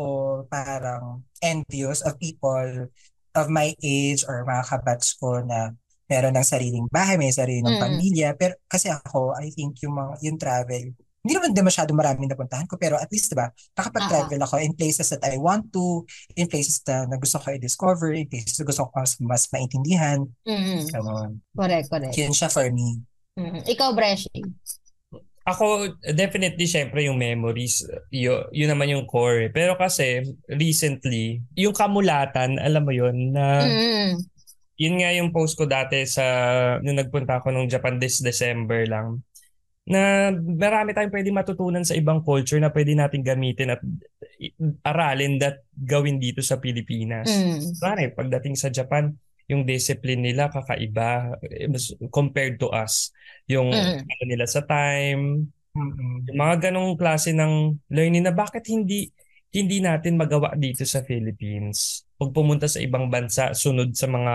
[0.49, 2.89] parang envious of people
[3.35, 5.73] of my age or mga kabatch ko na
[6.05, 7.81] meron ng sariling bahay, may sariling Mm.
[7.81, 8.29] pamilya.
[8.37, 10.85] Pero kasi ako, I think yung mga yung travel,
[11.25, 15.09] hindi naman din masyado maraming napuntahan ko, pero at least, diba, nakapag-travel ako in places
[15.09, 16.05] that I want to,
[16.37, 20.21] in places na, na gusto ko i-discover, in places na gusto ko mas, mas maintindihan.
[20.45, 20.85] Mm-mm.
[20.85, 21.41] Ganon.
[21.57, 22.13] Correct, correct.
[22.13, 23.01] Yun siya for me.
[23.41, 23.65] Mm-mm.
[23.65, 24.45] Ikaw, Breshi.
[25.49, 27.81] Ako, definitely, syempre, yung memories,
[28.13, 29.49] yun, yun naman yung core.
[29.49, 34.21] Pero kasi, recently, yung kamulatan, alam mo yun, na Mm-mm.
[34.75, 36.23] Yun nga yung post ko dati sa
[36.83, 39.23] nung nagpunta ako nung Japan this December lang
[39.85, 43.81] na marami tayong pwede matutunan sa ibang culture na pwede natin gamitin at
[44.81, 47.29] aralin that gawin dito sa Pilipinas.
[47.29, 47.77] Mm.
[47.77, 49.13] Pare, pagdating sa Japan,
[49.45, 51.69] yung discipline nila kakaiba eh,
[52.09, 53.13] compared to us.
[53.45, 54.09] Yung Mm.
[54.09, 59.13] ano nila sa time, yung mga ganong klase ng learning na bakit hindi
[59.53, 62.04] hindi natin magawa dito sa Philippines.
[62.15, 64.33] Pag pumunta sa ibang bansa, sunod sa mga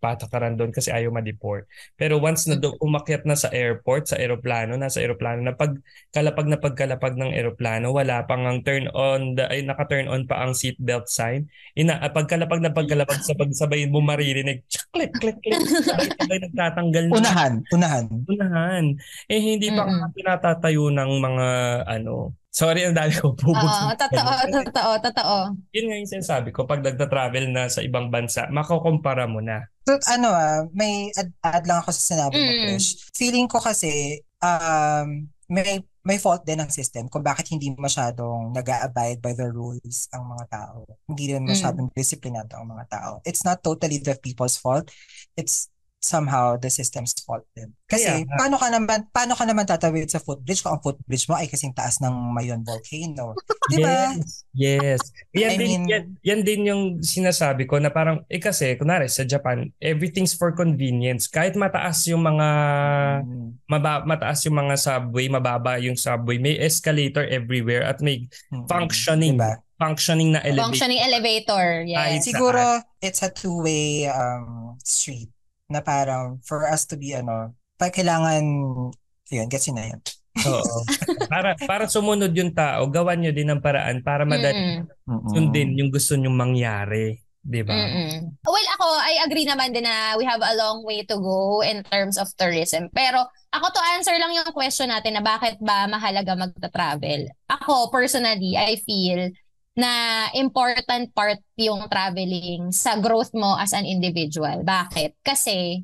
[0.00, 1.68] patakaran doon kasi ayaw ma-deport.
[2.00, 6.58] Pero once na do, umakyat na sa airport, sa aeroplano, nasa aeroplano, na pagkalapag na
[6.58, 11.06] pagkalapag ng aeroplano, wala pang ang turn on, the, ay naka-turn on pa ang seatbelt
[11.12, 11.48] sign.
[11.76, 17.16] Ina, ah, pagkalapag na pagkalapag, sa pagsabay mo maririnig, click, click, click, sabay-sabay nagtatanggal na
[17.20, 18.04] Unahan, unahan.
[18.28, 18.84] unahan.
[19.28, 19.84] Eh, hindi pa
[20.16, 21.46] tinatatayo ng mga
[21.86, 22.32] ano.
[22.52, 23.64] Sorry, ang dami ko bubog.
[23.64, 25.36] Oo, totoo, totoo, totoo.
[25.72, 26.68] Yun nga yung sinasabi ko.
[26.68, 29.64] Pag nagta-travel na sa ibang bansa, makukumpara mo na.
[29.88, 32.60] So, ano ah, may add, lang ako sa sinabi mo, Mm.
[32.76, 33.08] Krish.
[33.16, 38.66] Feeling ko kasi, um, may may fault din ang system kung bakit hindi masyadong nag
[38.66, 40.82] abide by the rules ang mga tao.
[41.06, 43.12] Hindi rin masyadong disiplinado ang mga tao.
[43.22, 44.90] It's not totally the people's fault.
[45.38, 45.70] It's
[46.02, 47.70] somehow the system's fault din.
[47.86, 48.34] Kasi nga.
[48.34, 51.70] paano ka naman paano ka naman tatawid sa footbridge kung ang footbridge mo ay kasing
[51.70, 53.38] taas ng Mayon volcano?
[53.70, 54.10] Di ba?
[54.18, 54.42] Yes.
[54.52, 55.00] Yes.
[55.32, 59.06] Yan, I din, mean- yan, yan din yung sinasabi ko na parang, eh kasi, kunwari
[59.06, 61.30] sa Japan, everything's for convenience.
[61.30, 62.48] Kahit mataas yung mga,
[63.22, 63.62] Mm.
[63.64, 68.66] maba, mataas yung mga subway, mababa yung subway, may escalator everywhere at may Mm-mm.
[68.66, 69.62] functioning, Diba?
[69.78, 70.66] functioning na elevator.
[70.66, 71.66] Functioning elevator.
[71.86, 72.26] Ay, Yes.
[72.26, 72.62] Siguro
[72.98, 75.30] it's a two-way um street
[75.72, 78.44] na parang for us to be ano, pag kailangan
[79.32, 80.00] yun, gets na yun.
[80.44, 80.76] Oo.
[81.32, 85.32] para para sumunod yung tao, gawan nyo din ng paraan para madali Mm-mm.
[85.32, 87.20] sundin yung gusto nyong mangyari.
[87.42, 87.74] Di ba?
[87.74, 88.38] Mm-mm.
[88.46, 91.82] Well, ako, I agree naman din na we have a long way to go in
[91.90, 92.86] terms of tourism.
[92.94, 93.18] Pero
[93.50, 97.34] ako to answer lang yung question natin na bakit ba mahalaga magta-travel.
[97.50, 99.34] Ako, personally, I feel
[99.72, 104.60] na important part yung traveling sa growth mo as an individual.
[104.64, 105.16] Bakit?
[105.24, 105.80] Kasi,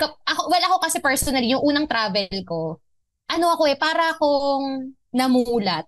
[0.00, 2.80] ka- ako, well, ako kasi personally, yung unang travel ko,
[3.28, 5.84] ano ako eh, para akong namulat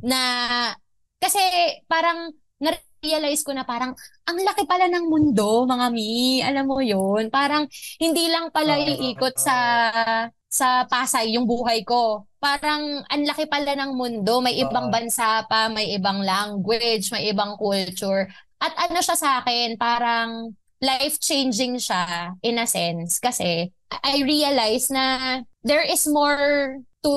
[0.00, 0.20] na
[1.20, 1.40] kasi
[1.84, 3.92] parang na-realize ko na parang
[4.28, 6.40] ang laki pala ng mundo, mga mi.
[6.44, 7.68] Alam mo yon Parang
[8.00, 9.56] hindi lang pala iikot sa
[10.50, 12.24] sa Pasay yung buhay ko.
[12.40, 17.60] Parang ang laki pala ng mundo, may ibang bansa pa, may ibang language, may ibang
[17.60, 18.32] culture.
[18.56, 25.44] At ano siya sa akin, parang life-changing siya in a sense kasi I realize na
[25.60, 27.14] there is more to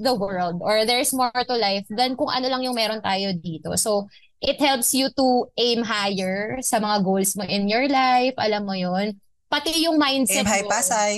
[0.00, 3.72] the world or there's more to life than kung ano lang yung meron tayo dito.
[3.80, 8.36] So, it helps you to aim higher sa mga goals mo in your life.
[8.36, 9.16] Alam mo yon
[9.48, 10.72] Pati yung mindset Aim high mo.
[10.72, 11.14] Pasay.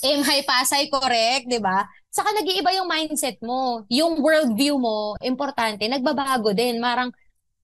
[0.00, 1.86] Aim high Pasay, correct, di ba?
[2.10, 3.86] Saka nag-iiba yung mindset mo.
[3.86, 6.82] Yung worldview mo, importante, nagbabago din.
[6.82, 7.14] Marang,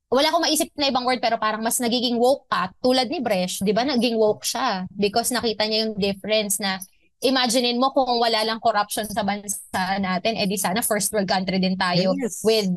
[0.07, 2.71] wala akong maisip na ibang word pero parang mas nagiging woke ka.
[2.79, 3.83] Tulad ni Bresh, di ba?
[3.83, 6.79] Naging woke siya because nakita niya yung difference na
[7.19, 11.75] imaginein mo kung wala lang corruption sa bansa natin, edi sana first world country din
[11.75, 12.39] tayo Yes.
[12.47, 12.71] with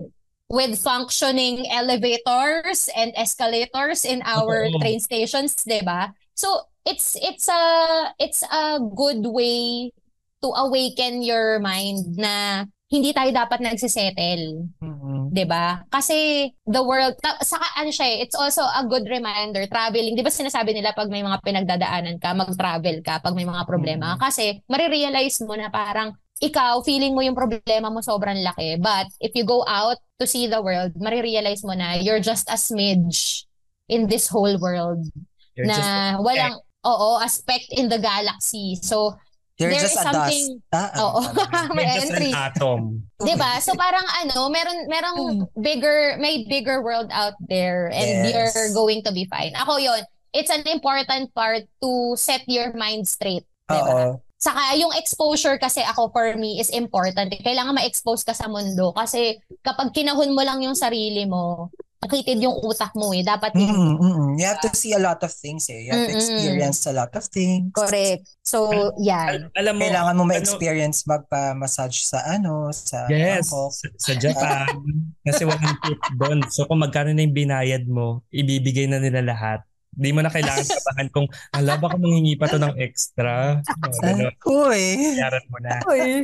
[0.49, 4.81] with functioning elevators and escalators in our Oo.
[4.81, 6.09] train stations, 'di ba?
[6.33, 7.61] So it's it's a
[8.17, 9.93] it's a good way
[10.41, 15.29] to awaken your mind na hindi tayo dapat nagsisettle, Mm-mm.
[15.29, 15.85] 'di ba?
[15.93, 20.17] Kasi the world ta- saka ano siya, eh, it's also a good reminder traveling.
[20.17, 24.17] 'Di ba sinasabi nila pag may mga pinagdadaanan ka, mag-travel ka pag may mga problema
[24.17, 24.19] Mm.
[24.19, 28.79] kasi marirealize mo na parang ikaw, feeling mo yung problema mo sobrang laki.
[28.79, 32.55] But if you go out to see the world, marirealize mo na you're just a
[32.55, 33.43] smidge
[33.85, 35.03] in this whole world
[35.53, 36.55] You're na just- walang,
[36.87, 38.79] oo, aspect in the galaxy.
[38.79, 39.19] So,
[39.59, 40.71] You're There just is a something- dust.
[40.71, 41.19] Ah, oo,
[41.75, 42.31] may you're just entry.
[42.31, 42.79] an atom.
[43.19, 43.59] 'Di ba?
[43.59, 45.19] So parang ano, meron merong
[45.53, 48.55] bigger may bigger world out there and Yes.
[48.55, 49.51] you're going to be fine.
[49.53, 49.99] Ako 'yon.
[50.31, 53.43] It's an important part to set your mind straight.
[53.67, 53.91] 'di ba?
[53.91, 54.23] Oo.
[54.39, 57.27] Saka yung exposure kasi ako for me is important.
[57.43, 61.67] Kailangan ma-expose ka sa mundo kasi kapag kinahon mo lang yung sarili mo,
[61.99, 63.21] nakitid yung utak mo eh.
[63.21, 64.29] Dapat Mm-mm, yung mm-mm.
[64.39, 65.83] You have to see a lot of things eh.
[65.83, 66.19] You have to Mm-mm.
[66.19, 67.75] experience a lot of things.
[67.75, 68.23] correct.
[68.41, 69.51] So, yan.
[69.51, 73.71] Al- alam mo, Kailangan mo ano- ma-experience magpa-massage sa ano, sa Yes, Bangkok.
[73.75, 74.67] sa, sa Japan.
[75.27, 76.39] kasi walang tip doon.
[76.47, 79.61] So kung magkano na yung binayad mo, ibibigay na nila lahat.
[79.89, 83.59] Di mo na kailangan kabahan kung, ala, baka manghingi pa to ng extra.
[83.59, 84.31] O, gano'n.
[84.47, 84.85] Uy.
[85.19, 85.73] Bayaran mo na.
[85.83, 86.23] Uy.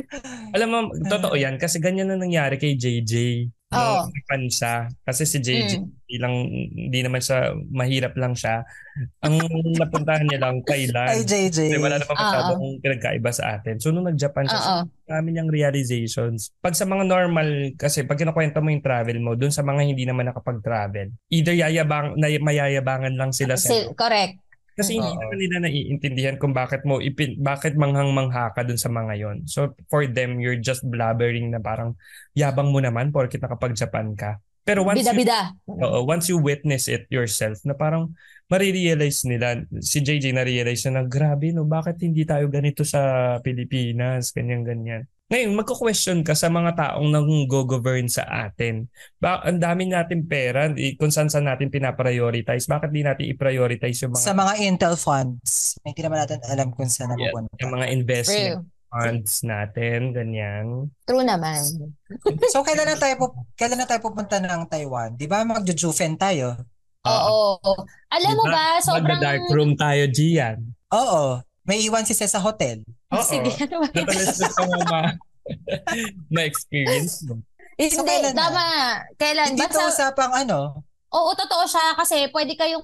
[0.56, 3.12] Alam mo, totoo yan kasi ganyan na nangyari kay JJ.
[3.76, 4.02] Oo.
[4.08, 4.74] Japan siya.
[5.02, 5.88] Kasi si JJ, Mm.
[6.16, 6.34] lang,
[6.70, 8.62] hindi naman siya, mahirap lang siya.
[9.20, 9.36] Ang
[9.82, 11.08] napuntahan niya lang, Ay, Thailand.
[11.22, 11.58] JJ.
[11.66, 13.76] Kasi wala naman masyadong pinagkaiba sa atin.
[13.76, 14.82] So, nung nag-Japan siya, Oo.
[15.04, 16.54] dami niyang realizations.
[16.58, 20.06] Pag sa mga normal, kasi pag kinakwento mo yung travel mo, dun sa mga hindi
[20.06, 24.45] naman nakapag-travel, either yayabang, na, mayayabangan lang sila sa Si- correct.
[24.76, 29.16] Kasi hindi naman nila naiintindihan kung bakit mo ipin, bakit manghang-mangha ka dun sa mga
[29.16, 29.36] yon.
[29.48, 31.96] So for them, you're just blabbering na parang
[32.36, 34.36] yabang mo naman porkit nakapag-Japan ka.
[34.66, 35.54] Pero once you, Bida-bida.
[35.64, 38.12] oo, once you witness it yourself na parang
[38.52, 45.06] marirealize nila, si JJ na-realize na, grabe no, bakit hindi tayo ganito sa Pilipinas, ganyan-ganyan.
[45.26, 48.86] Ngayon, magko-question ka sa mga taong nang go-govern sa atin.
[49.18, 52.70] Ba, ang dami natin pera, kung saan saan natin pinaprioritize.
[52.70, 56.86] Bakit di natin i-prioritize yung mga Sa mga Intel funds, hindi naman natin alam kung
[56.86, 57.58] saan Yeah, napupunta.
[57.58, 58.62] yung mga investment True.
[58.86, 60.66] funds natin, ganyan.
[61.02, 61.58] True naman.
[62.54, 65.18] So, kailan na tayo, pup- kailan na tayo pupunta ng Taiwan?
[65.18, 66.54] Di ba mag-jufen tayo?
[67.02, 67.58] Oo.
[68.10, 68.54] Alam mo Diba?
[68.54, 69.02] ba, sobrang...
[69.10, 70.70] Magda-dark room tayo, Gian.
[70.94, 71.42] Oo.
[71.66, 72.86] May iwan si Ses sa hotel.
[73.10, 73.20] Oo.
[73.20, 73.88] Sige, ano ba?
[73.90, 75.02] Na
[76.32, 77.38] ma-experience mo.
[77.76, 78.40] Hindi, So, kailan na?
[78.40, 78.64] tama.
[79.14, 79.46] Kailan?
[79.52, 80.80] Hindi Basta, to usapang ano.
[81.08, 82.82] oo, totoo siya kasi pwede kayong,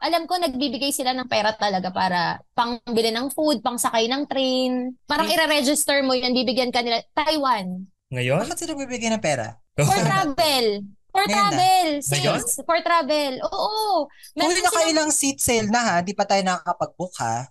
[0.00, 2.20] alam ko, nagbibigay sila ng pera talaga para
[2.50, 4.96] pangbili ng food, pang sakay ng train.
[5.04, 5.34] Parang Hmm.
[5.34, 7.04] ire-register mo yun, bibigyan ka nila.
[7.12, 7.84] Taiwan.
[8.10, 8.42] Ngayon?
[8.42, 9.60] Bakit sila bibigyan ng pera?
[9.76, 10.66] For travel.
[11.10, 11.36] For Ngayon na.
[11.36, 11.88] travel.
[12.00, 12.38] Ngayon?
[12.40, 13.32] Sis, for travel.
[13.44, 14.06] Oo.
[14.06, 17.50] Kung Meron silang, nakailang seat sale na ha, di pa tayo nakakapag-book ha.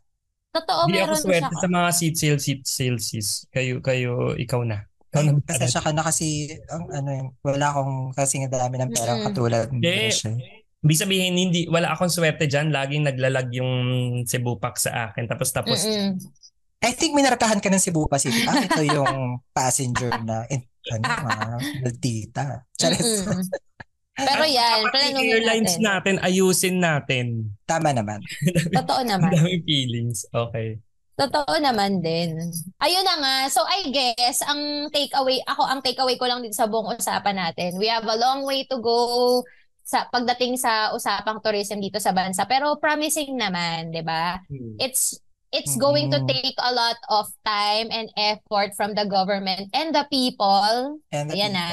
[0.59, 1.25] Totoo, Hindi ako meron siya.
[1.25, 3.29] swerte sa mga seat sale, seat sale, sis.
[3.49, 4.83] Kayo, kayo, ikaw na.
[5.09, 5.31] Ikaw na.
[5.41, 9.25] Pasensya ka na kasi ang ano yun, wala akong kasing dami ng pera Mm-mm.
[9.31, 10.13] katulad ng eh.
[10.79, 12.71] Ibig sabihin, hindi, wala akong swerte dyan.
[12.71, 13.71] Laging naglalag yung
[14.23, 15.27] Cebu Pack sa akin.
[15.27, 16.15] Tapos, tapos, Mm-mm.
[16.79, 18.47] I think minarkahan ka ng Cebu Pacific.
[18.47, 20.63] Ah, ito yung passenger na in,
[20.95, 22.63] ano, ah, Maldita.
[22.79, 23.27] Charis.
[24.21, 25.83] Pero yan, Dapat yung planuhin airlines natin.
[25.83, 27.25] natin, ayusin natin.
[27.63, 28.19] Tama naman.
[28.77, 29.31] Totoo Ang naman.
[29.31, 30.25] daming feelings.
[30.29, 30.79] Okay.
[31.13, 32.39] Totoo naman din.
[32.79, 33.35] Ayun na nga.
[33.51, 37.75] So I guess ang takeaway, ako ang takeaway ko lang din sa buong usapan natin.
[37.75, 39.43] We have a long way to go
[39.83, 42.47] sa pagdating sa usapang tourism dito sa bansa.
[42.47, 44.39] Pero promising naman, 'di ba?
[44.79, 45.19] It's
[45.51, 50.07] it's going to take a lot of time and effort from the government and the
[50.07, 51.01] people.
[51.11, 51.59] And the Ayan people.
[51.59, 51.67] na.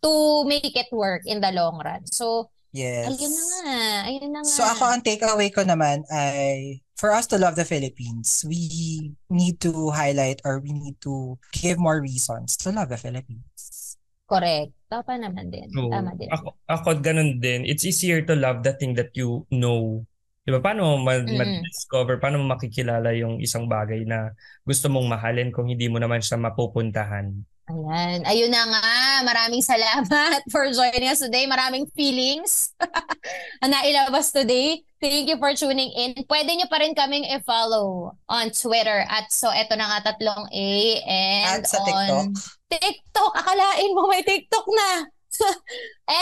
[0.00, 2.08] To make it work in the long run.
[2.08, 3.10] So, Yes.
[3.10, 3.78] ayun na nga.
[4.06, 4.48] Ayun na nga.
[4.48, 9.58] So ako ang takeaway ko naman ay for us to love the Philippines, we need
[9.58, 13.98] to highlight or we need to give more reasons to love the Philippines.
[14.30, 14.70] Correct.
[14.86, 15.66] Tama naman din.
[15.74, 16.30] So, Tama din.
[16.30, 17.66] Ako, ako ganun din.
[17.66, 20.06] It's easier to love the thing that you know.
[20.46, 20.62] Di ba?
[20.62, 21.36] Paano mo ma- Mm-mm.
[21.36, 24.30] ma-discover, paano mo makikilala yung isang bagay na
[24.62, 27.34] gusto mong mahalin kung hindi mo naman siya mapupuntahan?
[27.70, 28.26] Ayan.
[28.26, 28.82] Ayun na nga.
[29.22, 31.46] Maraming salamat for joining us today.
[31.46, 32.74] Maraming feelings
[33.62, 34.82] ang nailabas today.
[34.98, 36.18] Thank you for tuning in.
[36.26, 40.70] Pwede nyo pa rin kaming i-follow on Twitter at so eto na nga tatlong A
[41.06, 42.28] and At sa on TikTok.
[42.74, 43.32] TikTok.
[43.38, 44.90] Akalain mo may TikTok na.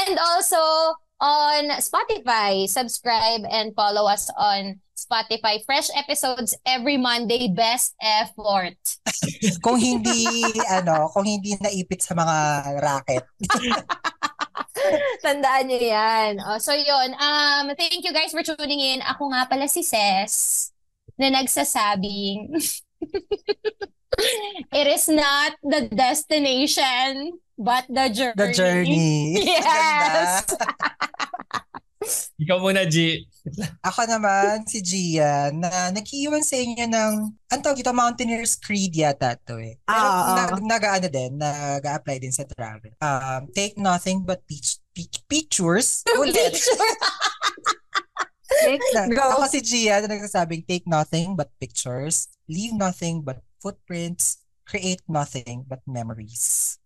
[0.04, 0.60] and also
[1.20, 2.68] on Spotify.
[2.68, 5.62] Subscribe and follow us on Spotify.
[5.64, 7.48] Fresh episodes every Monday.
[7.50, 8.78] Best effort.
[9.64, 10.42] Kung hindi
[10.78, 12.36] ano, kung hindi naipit sa mga
[12.82, 13.24] racket.
[15.24, 16.32] Tandaan niyo yan.
[16.42, 19.00] Oh, so yun, um, thank you guys for tuning in.
[19.02, 20.70] Ako nga pala si Ses
[21.18, 22.54] na nagsasabing
[24.80, 28.38] it is not the destination but the journey.
[28.38, 29.18] The journey.
[29.44, 30.46] Yes.
[32.38, 33.26] Ikaw muna, G.
[33.82, 37.12] Ako naman, si Gia, na nag-iwan sa inyo ng,
[37.50, 39.76] ang tawag ito, Mountaineer's Creed yata to eh.
[39.82, 40.36] Pero Ah, ah.
[40.46, 42.94] nag, nag-ano din, nag-apply din sa travel.
[43.02, 46.06] Um, take nothing but peach, peach, pictures.
[46.14, 46.54] Ulit.
[48.62, 49.42] take na, Go.
[49.42, 55.64] ako si Gia na nagsasabing, take nothing but pictures, leave nothing but footprints, create nothing
[55.66, 56.78] but memories.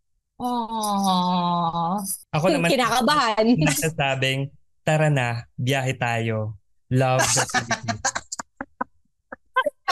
[0.43, 2.03] Aww.
[2.35, 3.47] Ako naman, Kinakabahan.
[3.69, 4.51] nagsasabing,
[4.83, 6.59] tara na, biyahe tayo.
[6.93, 8.05] Love the Philippines.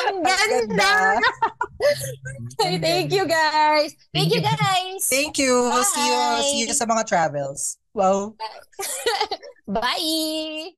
[0.00, 1.20] Ang ganda.
[2.60, 3.96] Thank you guys.
[4.12, 5.00] Thank you guys.
[5.08, 5.70] Thank you.
[5.96, 6.44] See you, Bye.
[6.44, 7.80] see you sa mga travels.
[7.94, 8.36] Wow.
[9.68, 10.76] Bye.